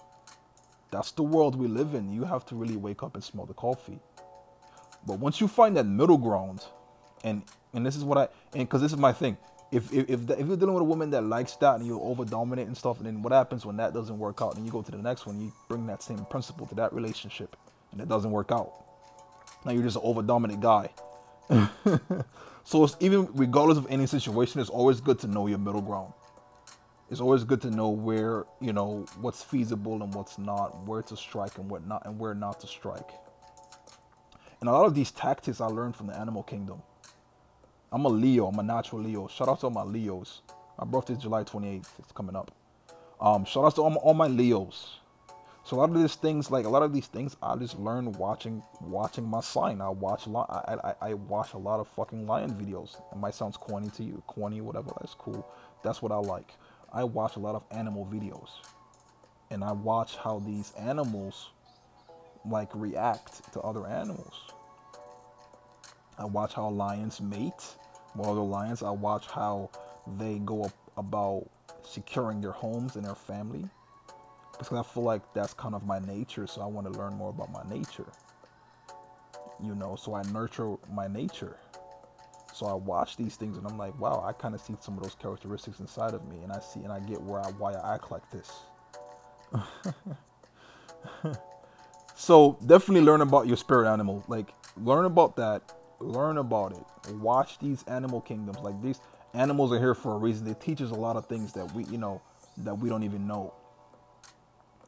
That's 0.94 1.10
the 1.12 1.22
world 1.22 1.56
we 1.56 1.68
live 1.68 1.94
in. 1.94 2.12
You 2.12 2.24
have 2.24 2.46
to 2.46 2.56
really 2.56 2.76
wake 2.76 3.02
up 3.02 3.14
and 3.14 3.22
smell 3.22 3.46
the 3.46 3.54
coffee. 3.54 3.98
But 5.06 5.18
once 5.18 5.40
you 5.40 5.48
find 5.48 5.76
that 5.76 5.84
middle 5.84 6.18
ground, 6.18 6.64
and 7.22 7.42
and 7.72 7.84
this 7.84 7.96
is 7.96 8.04
what 8.04 8.18
I 8.18 8.28
and 8.52 8.66
because 8.68 8.80
this 8.80 8.92
is 8.92 8.98
my 8.98 9.12
thing. 9.12 9.36
If 9.72 9.92
if 9.92 10.08
if, 10.08 10.26
the, 10.26 10.38
if, 10.40 10.46
you're 10.46 10.56
dealing 10.56 10.74
with 10.74 10.82
a 10.82 10.84
woman 10.84 11.10
that 11.10 11.22
likes 11.22 11.56
that 11.56 11.76
and 11.76 11.86
you're 11.86 12.00
over 12.00 12.24
dominant 12.24 12.68
and 12.68 12.76
stuff, 12.76 12.98
and 12.98 13.06
then 13.06 13.22
what 13.22 13.32
happens 13.32 13.66
when 13.66 13.76
that 13.78 13.92
doesn't 13.92 14.18
work 14.18 14.40
out, 14.40 14.56
and 14.56 14.64
you 14.64 14.72
go 14.72 14.82
to 14.82 14.90
the 14.90 14.98
next 14.98 15.26
one, 15.26 15.40
you 15.40 15.52
bring 15.68 15.86
that 15.88 16.02
same 16.02 16.24
principle 16.26 16.66
to 16.68 16.74
that 16.76 16.92
relationship, 16.92 17.56
and 17.92 18.00
it 18.00 18.08
doesn't 18.08 18.30
work 18.30 18.52
out 18.52 18.84
now 19.64 19.72
you're 19.72 19.82
just 19.82 19.96
an 19.96 20.02
over 20.04 20.22
dominant 20.22 20.60
guy. 20.60 20.90
so 22.64 22.84
it's 22.84 22.96
even 23.00 23.28
regardless 23.34 23.78
of 23.78 23.86
any 23.90 24.06
situation, 24.06 24.60
it's 24.60 24.70
always 24.70 25.00
good 25.00 25.18
to 25.20 25.26
know 25.26 25.46
your 25.46 25.58
middle 25.58 25.82
ground. 25.82 26.12
It's 27.10 27.20
always 27.20 27.44
good 27.44 27.60
to 27.62 27.70
know 27.70 27.90
where, 27.90 28.44
you 28.60 28.72
know, 28.72 29.04
what's 29.20 29.42
feasible 29.42 30.02
and 30.02 30.14
what's 30.14 30.38
not, 30.38 30.86
where 30.86 31.02
to 31.02 31.16
strike 31.16 31.58
and 31.58 31.70
what 31.70 31.86
not 31.86 32.06
and 32.06 32.18
where 32.18 32.34
not 32.34 32.60
to 32.60 32.66
strike. 32.66 33.10
And 34.60 34.68
a 34.68 34.72
lot 34.72 34.86
of 34.86 34.94
these 34.94 35.10
tactics 35.10 35.60
I 35.60 35.66
learned 35.66 35.96
from 35.96 36.06
the 36.06 36.18
animal 36.18 36.42
kingdom. 36.42 36.82
I'm 37.92 38.06
a 38.06 38.08
Leo, 38.08 38.46
I'm 38.46 38.58
a 38.58 38.62
natural 38.62 39.02
Leo. 39.02 39.28
Shout 39.28 39.48
out 39.48 39.60
to 39.60 39.66
all 39.66 39.70
my 39.70 39.82
Leos. 39.82 40.40
My 40.78 40.84
birthday 40.86 41.12
is 41.12 41.20
July 41.20 41.44
28th. 41.44 41.86
It's 41.98 42.12
coming 42.12 42.34
up. 42.34 42.50
Um, 43.20 43.44
shout 43.44 43.64
out 43.64 43.74
to 43.76 43.82
all 43.82 43.90
my, 43.90 43.96
all 43.96 44.14
my 44.14 44.26
Leos. 44.26 44.98
So 45.64 45.76
a 45.76 45.78
lot 45.78 45.90
of 45.90 46.00
these 46.00 46.14
things, 46.14 46.50
like 46.50 46.66
a 46.66 46.68
lot 46.68 46.82
of 46.82 46.92
these 46.92 47.06
things, 47.06 47.36
I 47.42 47.56
just 47.56 47.78
learned 47.78 48.16
watching 48.16 48.62
watching 48.82 49.24
my 49.24 49.40
sign. 49.40 49.80
I 49.80 49.88
watch 49.88 50.26
a 50.26 50.28
lot. 50.28 50.50
I, 50.50 50.88
I, 50.88 51.10
I 51.10 51.14
watch 51.14 51.54
a 51.54 51.58
lot 51.58 51.80
of 51.80 51.88
fucking 51.88 52.26
lion 52.26 52.52
videos. 52.54 52.96
It 53.12 53.16
might 53.16 53.34
sound 53.34 53.54
corny 53.54 53.88
to 53.90 54.04
you, 54.04 54.22
corny, 54.26 54.60
whatever. 54.60 54.90
That's 55.00 55.14
cool. 55.14 55.46
That's 55.82 56.02
what 56.02 56.12
I 56.12 56.16
like. 56.16 56.54
I 56.94 57.02
watch 57.02 57.34
a 57.34 57.40
lot 57.40 57.56
of 57.56 57.64
animal 57.72 58.06
videos, 58.06 58.50
and 59.50 59.64
I 59.64 59.72
watch 59.72 60.14
how 60.16 60.38
these 60.38 60.72
animals 60.78 61.50
like 62.48 62.70
react 62.72 63.52
to 63.52 63.60
other 63.60 63.84
animals. 63.84 64.32
I 66.16 66.24
watch 66.24 66.54
how 66.54 66.68
lions 66.68 67.20
mate 67.20 67.76
with 68.14 68.28
other 68.28 68.40
lions. 68.40 68.84
I 68.84 68.90
watch 68.90 69.26
how 69.26 69.70
they 70.18 70.38
go 70.38 70.70
about 70.96 71.50
securing 71.82 72.40
their 72.40 72.52
homes 72.52 72.94
and 72.94 73.04
their 73.04 73.16
family 73.16 73.68
because 74.56 74.78
I 74.78 74.84
feel 74.84 75.02
like 75.02 75.22
that's 75.34 75.52
kind 75.52 75.74
of 75.74 75.84
my 75.84 75.98
nature. 75.98 76.46
So 76.46 76.62
I 76.62 76.66
want 76.66 76.92
to 76.92 76.96
learn 76.96 77.14
more 77.14 77.30
about 77.30 77.50
my 77.50 77.64
nature. 77.68 78.06
You 79.60 79.74
know, 79.74 79.96
so 79.96 80.14
I 80.14 80.22
nurture 80.30 80.76
my 80.92 81.08
nature. 81.08 81.56
So 82.54 82.66
I 82.66 82.74
watch 82.74 83.16
these 83.16 83.34
things 83.34 83.56
and 83.56 83.66
I'm 83.66 83.76
like, 83.76 83.98
wow, 83.98 84.24
I 84.24 84.32
kind 84.32 84.54
of 84.54 84.60
see 84.60 84.76
some 84.78 84.96
of 84.96 85.02
those 85.02 85.16
characteristics 85.16 85.80
inside 85.80 86.14
of 86.14 86.24
me, 86.28 86.36
and 86.44 86.52
I 86.52 86.60
see 86.60 86.80
and 86.84 86.92
I 86.92 87.00
get 87.00 87.20
where 87.20 87.40
I 87.40 87.50
why 87.50 87.72
I 87.72 87.94
act 87.96 88.12
like 88.12 88.30
this. 88.30 88.48
so 92.14 92.56
definitely 92.64 93.00
learn 93.00 93.22
about 93.22 93.48
your 93.48 93.56
spirit 93.56 93.92
animal. 93.92 94.24
Like 94.28 94.54
learn 94.76 95.04
about 95.04 95.34
that. 95.36 95.62
Learn 95.98 96.38
about 96.38 96.72
it. 96.72 97.14
Watch 97.14 97.58
these 97.58 97.82
animal 97.88 98.20
kingdoms. 98.20 98.58
Like 98.58 98.80
these 98.80 99.00
animals 99.32 99.72
are 99.72 99.80
here 99.80 99.94
for 99.94 100.14
a 100.14 100.18
reason. 100.18 100.46
They 100.46 100.54
teach 100.54 100.80
us 100.80 100.92
a 100.92 100.94
lot 100.94 101.16
of 101.16 101.26
things 101.26 101.54
that 101.54 101.74
we, 101.74 101.84
you 101.86 101.98
know, 101.98 102.22
that 102.58 102.78
we 102.78 102.88
don't 102.88 103.02
even 103.02 103.26
know. 103.26 103.52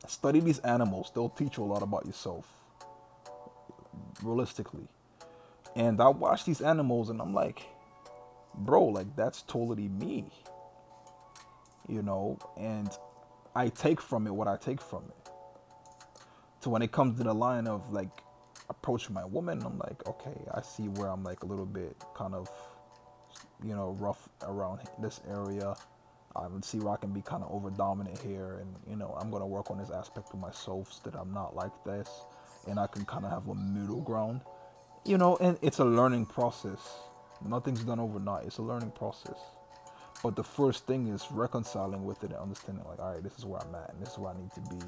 Study 0.07 0.39
these 0.39 0.61
animals, 0.61 1.11
they'll 1.13 1.29
teach 1.29 1.57
you 1.57 1.65
a 1.65 1.67
lot 1.67 1.83
about 1.83 2.07
yourself, 2.07 2.47
realistically. 4.23 4.87
And 5.77 6.01
I 6.01 6.09
watch 6.09 6.45
these 6.45 6.61
animals 6.61 7.11
and 7.11 7.21
I'm 7.21 7.35
like, 7.35 7.63
bro, 8.55 8.87
like 8.87 9.15
that's 9.15 9.43
totally 9.43 9.89
me. 9.89 10.25
You 11.89 12.03
know, 12.03 12.39
and 12.57 12.91
I 13.55 13.69
take 13.69 14.01
from 14.01 14.27
it 14.27 14.35
what 14.35 14.49
I 14.49 14.57
take 14.57 14.81
from 14.81 15.05
it. 15.05 15.31
So 16.61 16.71
when 16.71 16.83
it 16.83 16.91
comes 16.91 17.19
to 17.19 17.25
the 17.25 17.35
line 17.35 17.69
of 17.69 17.93
like 17.93 18.11
approaching 18.69 19.15
my 19.15 19.25
woman, 19.25 19.63
I'm 19.65 19.79
like, 19.79 20.05
okay, 20.09 20.41
I 20.53 20.63
see 20.63 20.89
where 20.89 21.09
I'm 21.09 21.23
like 21.23 21.45
a 21.45 21.47
little 21.47 21.67
bit 21.67 21.95
kind 22.17 22.35
of, 22.35 22.51
you 23.63 23.77
know, 23.77 23.97
rough 24.01 24.29
around 24.43 24.81
this 25.01 25.21
area 25.31 25.77
I 26.37 26.49
see 26.63 26.79
where 26.79 26.93
I 26.93 26.97
can 26.97 27.13
be 27.13 27.23
kind 27.23 27.43
of 27.43 27.51
over 27.51 27.71
dominant 27.71 28.19
here, 28.21 28.59
and 28.61 28.75
you 28.89 28.97
know 28.97 29.17
I'm 29.19 29.31
gonna 29.31 29.47
work 29.47 29.71
on 29.71 29.79
this 29.79 29.91
aspect 29.91 30.29
of 30.35 30.41
myself 30.41 30.93
so 30.93 31.11
that 31.11 31.19
I'm 31.19 31.33
not 31.33 31.57
like 31.57 31.73
this, 31.85 32.09
and 32.69 32.79
I 32.79 32.87
can 32.87 33.05
kind 33.05 33.25
of 33.25 33.31
have 33.31 33.49
a 33.49 33.55
middle 33.55 34.03
ground, 34.03 34.43
you 35.07 35.19
know. 35.19 35.37
And 35.39 35.59
it's 35.63 35.79
a 35.79 35.85
learning 35.85 36.27
process. 36.27 36.81
Nothing's 37.47 37.85
done 37.85 38.01
overnight. 38.01 38.47
It's 38.47 38.59
a 38.59 38.63
learning 38.63 38.93
process. 38.93 39.39
But 40.23 40.37
the 40.37 40.45
first 40.45 40.87
thing 40.87 41.09
is 41.09 41.27
reconciling 41.31 42.05
with 42.05 42.25
it 42.25 42.31
and 42.31 42.39
understanding, 42.39 42.85
like, 42.89 42.99
all 42.99 43.13
right, 43.13 43.23
this 43.23 43.39
is 43.39 43.45
where 43.45 43.61
I'm 43.61 43.75
at, 43.75 43.93
and 43.93 44.01
this 44.01 44.13
is 44.13 44.19
where 44.19 44.33
I 44.33 44.37
need 44.39 44.51
to 44.55 44.61
be, 44.63 44.83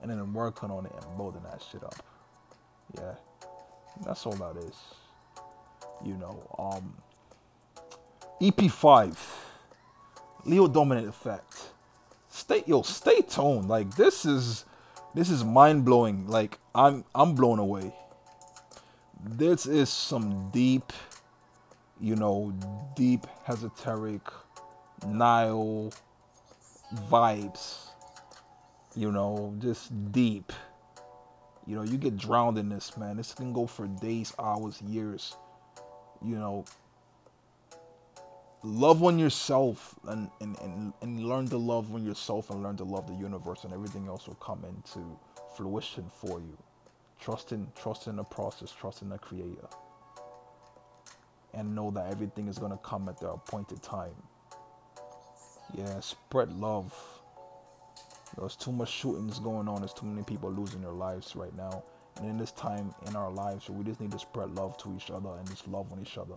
and 0.00 0.10
then 0.10 0.18
I'm 0.18 0.32
working 0.32 0.70
on 0.70 0.86
it 0.86 0.92
and 0.92 1.16
building 1.16 1.42
that 1.44 1.62
shit 1.70 1.84
up. 1.84 1.94
Yeah, 2.96 3.14
that's 4.04 4.24
all 4.26 4.32
that 4.32 4.56
is. 4.64 4.76
You 6.04 6.14
know, 6.14 6.56
um, 6.58 6.94
EP5 8.40 9.16
Leo 10.44 10.66
dominant 10.66 11.08
effect. 11.08 11.54
Stay 12.28 12.64
yo, 12.66 12.82
stay 12.82 13.20
tuned. 13.20 13.68
Like 13.68 13.94
this 13.94 14.24
is 14.24 14.64
this 15.14 15.30
is 15.30 15.44
mind 15.44 15.84
blowing. 15.84 16.26
Like 16.26 16.58
I'm 16.74 17.04
I'm 17.14 17.34
blown 17.34 17.58
away. 17.58 17.94
This 19.24 19.66
is 19.66 19.88
some 19.88 20.50
deep, 20.50 20.92
you 22.00 22.16
know, 22.16 22.52
deep 22.96 23.26
esoteric 23.48 24.22
Nile 25.06 25.92
vibes 27.10 27.88
You 28.96 29.12
know, 29.12 29.54
just 29.58 30.12
deep. 30.12 30.52
You 31.66 31.76
know, 31.76 31.82
you 31.82 31.98
get 31.98 32.16
drowned 32.16 32.58
in 32.58 32.68
this, 32.68 32.96
man. 32.96 33.16
This 33.16 33.34
can 33.34 33.52
go 33.52 33.66
for 33.66 33.86
days, 33.86 34.34
hours, 34.38 34.82
years. 34.82 35.36
You 36.24 36.36
know, 36.36 36.64
love 38.62 39.02
on 39.04 39.18
yourself 39.18 39.94
and, 40.08 40.30
and, 40.40 40.58
and, 40.60 40.92
and 41.02 41.24
learn 41.24 41.48
to 41.48 41.58
love 41.58 41.94
on 41.94 42.04
yourself 42.04 42.50
and 42.50 42.62
learn 42.62 42.76
to 42.78 42.84
love 42.84 43.06
the 43.06 43.14
universe 43.14 43.64
and 43.64 43.72
everything 43.72 44.08
else 44.08 44.26
will 44.26 44.34
come 44.36 44.64
into 44.64 45.18
fruition 45.56 46.10
for 46.14 46.40
you. 46.40 46.58
Trust 47.22 47.52
in 47.52 47.68
trust 47.80 48.08
in 48.08 48.16
the 48.16 48.24
process, 48.24 48.72
trust 48.72 49.02
in 49.02 49.08
the 49.08 49.18
creator. 49.18 49.68
And 51.54 51.72
know 51.72 51.92
that 51.92 52.10
everything 52.10 52.48
is 52.48 52.58
gonna 52.58 52.78
come 52.82 53.08
at 53.08 53.20
the 53.20 53.30
appointed 53.30 53.80
time. 53.80 54.14
Yeah, 55.72 56.00
spread 56.00 56.52
love. 56.52 56.92
There's 58.36 58.56
too 58.56 58.72
much 58.72 58.90
shootings 58.90 59.38
going 59.38 59.68
on, 59.68 59.82
there's 59.82 59.92
too 59.92 60.06
many 60.06 60.24
people 60.24 60.50
losing 60.50 60.80
their 60.80 60.92
lives 60.92 61.36
right 61.36 61.54
now. 61.56 61.84
And 62.16 62.28
in 62.28 62.38
this 62.38 62.50
time 62.52 62.92
in 63.06 63.14
our 63.14 63.30
lives, 63.30 63.70
we 63.70 63.84
just 63.84 64.00
need 64.00 64.10
to 64.10 64.18
spread 64.18 64.50
love 64.56 64.76
to 64.78 64.92
each 64.96 65.10
other 65.10 65.30
and 65.38 65.48
just 65.48 65.68
love 65.68 65.92
on 65.92 66.00
each 66.00 66.18
other. 66.18 66.36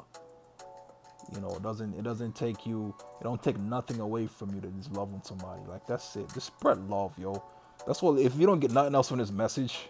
You 1.33 1.41
know, 1.41 1.49
it 1.55 1.63
doesn't 1.63 1.95
it 1.95 2.03
doesn't 2.03 2.35
take 2.35 2.67
you 2.67 2.93
it 3.19 3.23
don't 3.23 3.41
take 3.41 3.57
nothing 3.57 4.01
away 4.01 4.27
from 4.27 4.53
you 4.53 4.61
to 4.61 4.67
just 4.67 4.91
love 4.91 5.11
on 5.11 5.23
somebody. 5.23 5.63
Like 5.67 5.87
that's 5.87 6.15
it. 6.15 6.31
Just 6.31 6.47
spread 6.47 6.77
love, 6.87 7.17
yo. 7.17 7.43
That's 7.87 8.03
what 8.03 8.19
if 8.19 8.35
you 8.35 8.45
don't 8.45 8.59
get 8.59 8.69
nothing 8.69 8.93
else 8.93 9.09
from 9.09 9.17
this 9.17 9.31
message, 9.31 9.89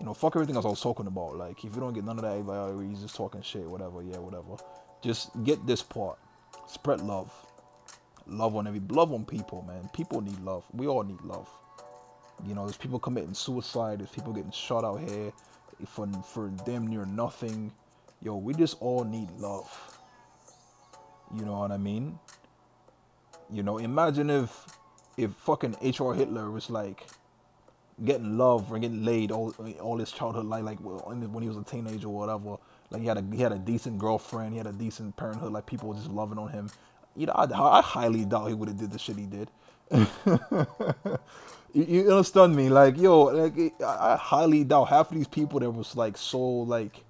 you 0.00 0.06
know, 0.06 0.14
fuck 0.14 0.36
everything 0.36 0.56
else 0.56 0.64
I 0.64 0.68
was 0.68 0.80
talking 0.80 1.06
about. 1.06 1.36
Like 1.36 1.64
if 1.64 1.74
you 1.74 1.80
don't 1.80 1.92
get 1.92 2.04
none 2.04 2.18
of 2.18 2.22
that, 2.22 2.52
oh, 2.52 2.80
he's 2.80 3.00
just 3.00 3.14
talking 3.14 3.42
shit, 3.42 3.68
whatever, 3.68 4.02
yeah, 4.02 4.18
whatever. 4.18 4.56
Just 5.02 5.30
get 5.44 5.66
this 5.66 5.82
part. 5.82 6.18
Spread 6.66 7.00
love. 7.00 7.32
Love 8.26 8.56
on 8.56 8.66
every 8.66 8.80
love 8.88 9.12
on 9.12 9.24
people, 9.24 9.62
man. 9.62 9.88
People 9.92 10.20
need 10.20 10.38
love. 10.40 10.64
We 10.72 10.86
all 10.86 11.02
need 11.02 11.20
love. 11.20 11.48
You 12.46 12.54
know, 12.54 12.64
there's 12.64 12.76
people 12.76 12.98
committing 12.98 13.34
suicide, 13.34 14.00
there's 14.00 14.10
people 14.10 14.32
getting 14.32 14.50
shot 14.50 14.84
out 14.84 15.00
here 15.00 15.32
for 15.86 16.08
for 16.24 16.48
damn 16.64 16.86
near 16.86 17.04
nothing. 17.04 17.72
Yo, 18.22 18.36
we 18.36 18.54
just 18.54 18.76
all 18.80 19.04
need 19.04 19.30
love. 19.32 19.98
You 21.36 21.44
know 21.44 21.58
what 21.58 21.70
I 21.70 21.76
mean? 21.76 22.18
You 23.52 23.62
know, 23.62 23.78
imagine 23.78 24.30
if 24.30 24.66
if 25.16 25.32
fucking 25.32 25.76
H.R. 25.82 26.14
Hitler 26.14 26.50
was 26.50 26.70
like 26.70 27.06
getting 28.02 28.36
love 28.36 28.72
or 28.72 28.78
getting 28.78 29.04
laid 29.04 29.30
all 29.30 29.54
all 29.80 29.98
his 29.98 30.10
childhood 30.10 30.46
life, 30.46 30.64
like 30.64 30.78
when 30.80 31.42
he 31.42 31.48
was 31.48 31.56
a 31.56 31.64
teenager 31.64 32.08
or 32.08 32.14
whatever. 32.14 32.56
Like 32.90 33.02
he 33.02 33.06
had 33.06 33.18
a 33.18 33.24
he 33.34 33.42
had 33.42 33.52
a 33.52 33.58
decent 33.58 33.98
girlfriend, 33.98 34.52
he 34.52 34.58
had 34.58 34.66
a 34.66 34.72
decent 34.72 35.16
parenthood. 35.16 35.52
Like 35.52 35.66
people 35.66 35.88
were 35.88 35.94
just 35.94 36.10
loving 36.10 36.38
on 36.38 36.48
him. 36.48 36.70
You 37.16 37.26
know, 37.26 37.32
I, 37.32 37.78
I 37.78 37.82
highly 37.82 38.24
doubt 38.24 38.48
he 38.48 38.54
would 38.54 38.68
have 38.68 38.78
did 38.78 38.90
the 38.90 38.98
shit 38.98 39.16
he 39.16 39.26
did. 39.26 39.50
you, 41.72 41.84
you, 41.84 42.10
understand 42.10 42.56
me? 42.56 42.68
Like 42.68 42.96
yo, 42.98 43.24
like 43.24 43.74
I 43.82 44.16
highly 44.16 44.64
doubt 44.64 44.86
half 44.86 45.10
of 45.10 45.16
these 45.16 45.28
people 45.28 45.60
that 45.60 45.70
was 45.70 45.96
like 45.96 46.16
so 46.16 46.40
like 46.40 47.04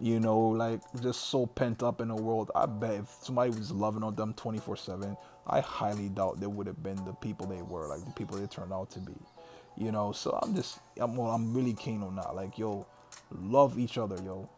you 0.00 0.20
know, 0.20 0.38
like 0.38 0.80
just 1.02 1.28
so 1.28 1.46
pent 1.46 1.82
up 1.82 2.00
in 2.00 2.08
the 2.08 2.14
world. 2.14 2.50
I 2.54 2.66
bet 2.66 2.94
if 2.94 3.16
somebody 3.20 3.50
was 3.50 3.72
loving 3.72 4.02
on 4.02 4.14
them 4.14 4.32
24 4.34 4.76
7, 4.76 5.16
I 5.46 5.60
highly 5.60 6.08
doubt 6.08 6.40
they 6.40 6.46
would 6.46 6.66
have 6.66 6.82
been 6.82 7.02
the 7.04 7.14
people 7.14 7.46
they 7.46 7.62
were, 7.62 7.88
like 7.88 8.04
the 8.04 8.12
people 8.12 8.38
they 8.38 8.46
turned 8.46 8.72
out 8.72 8.90
to 8.90 9.00
be. 9.00 9.14
You 9.78 9.92
know, 9.92 10.12
so 10.12 10.38
I'm 10.42 10.54
just, 10.54 10.80
I'm, 10.98 11.16
well, 11.16 11.30
I'm 11.30 11.54
really 11.54 11.74
keen 11.74 12.02
on 12.02 12.16
that. 12.16 12.34
Like, 12.34 12.58
yo, 12.58 12.86
love 13.30 13.78
each 13.78 13.96
other, 13.96 14.16
yo. 14.24 14.48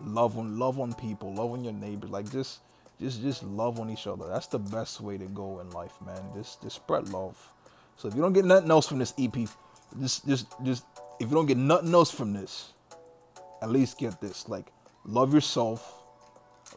Love 0.00 0.38
on, 0.38 0.58
love 0.58 0.80
on 0.80 0.92
people, 0.94 1.32
love 1.34 1.52
on 1.52 1.64
your 1.64 1.72
neighbors. 1.72 2.10
Like, 2.10 2.30
just, 2.30 2.60
just, 3.00 3.22
just 3.22 3.42
love 3.42 3.80
on 3.80 3.88
each 3.88 4.06
other. 4.06 4.28
That's 4.28 4.48
the 4.48 4.58
best 4.58 5.00
way 5.00 5.16
to 5.16 5.26
go 5.26 5.60
in 5.60 5.70
life, 5.70 5.94
man. 6.04 6.22
Just, 6.34 6.62
just 6.62 6.76
spread 6.76 7.08
love. 7.08 7.38
So 7.96 8.08
if 8.08 8.14
you 8.14 8.20
don't 8.20 8.32
get 8.32 8.44
nothing 8.44 8.70
else 8.70 8.86
from 8.86 8.98
this 8.98 9.14
EP, 9.18 9.34
just, 10.00 10.26
just, 10.26 10.46
just, 10.62 10.84
if 11.18 11.28
you 11.28 11.34
don't 11.34 11.46
get 11.46 11.56
nothing 11.56 11.94
else 11.94 12.10
from 12.10 12.32
this, 12.32 12.72
at 13.62 13.70
least 13.70 13.96
get 13.96 14.20
this 14.20 14.48
like 14.48 14.72
love 15.04 15.32
yourself 15.32 16.02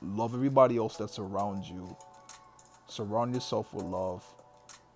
love 0.02 0.34
everybody 0.36 0.78
else 0.78 0.96
that's 0.96 1.18
around 1.18 1.66
you 1.66 1.98
surround 2.88 3.34
yourself 3.34 3.74
with 3.74 3.84
love 3.86 4.24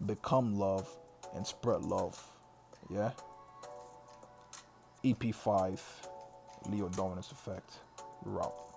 become 0.05 0.57
love 0.57 0.87
and 1.35 1.45
spread 1.45 1.81
love 1.81 2.28
yeah 2.89 3.11
ep5 5.03 5.79
leo 6.69 6.89
dominance 6.89 7.31
effect 7.31 7.71
route 8.25 8.69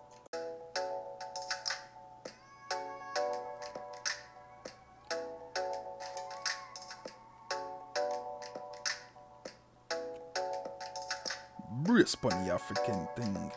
brace 11.92 12.14
pon 12.14 12.30
the 12.44 12.54
African 12.54 13.06
thing. 13.16 13.52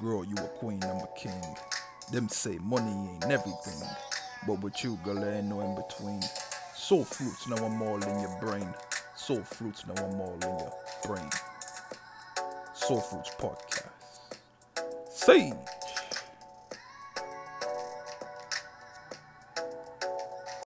Girl, 0.00 0.24
you 0.24 0.34
a 0.36 0.48
queen, 0.60 0.82
I'm 0.84 0.98
a 0.98 1.08
king. 1.16 1.56
Them 2.12 2.28
say 2.28 2.58
money 2.58 2.92
ain't 3.10 3.24
everything. 3.24 3.88
But 4.46 4.60
with 4.60 4.84
you, 4.84 4.98
girl, 5.04 5.24
ain't 5.24 5.46
no 5.46 5.60
in 5.60 5.74
between. 5.74 6.22
Soul 6.76 7.04
fruits, 7.04 7.48
now 7.48 7.56
I'm 7.56 7.82
all 7.82 8.02
in 8.02 8.20
your 8.20 8.38
brain. 8.40 8.72
Soul 9.28 9.44
fruits, 9.44 9.84
no 9.86 9.92
I'm 9.92 10.12
in 10.14 10.40
your 10.40 10.72
brain. 11.04 11.28
Soul 12.72 12.98
Fruits 12.98 13.30
Podcast. 13.38 13.90
Say. 15.10 15.52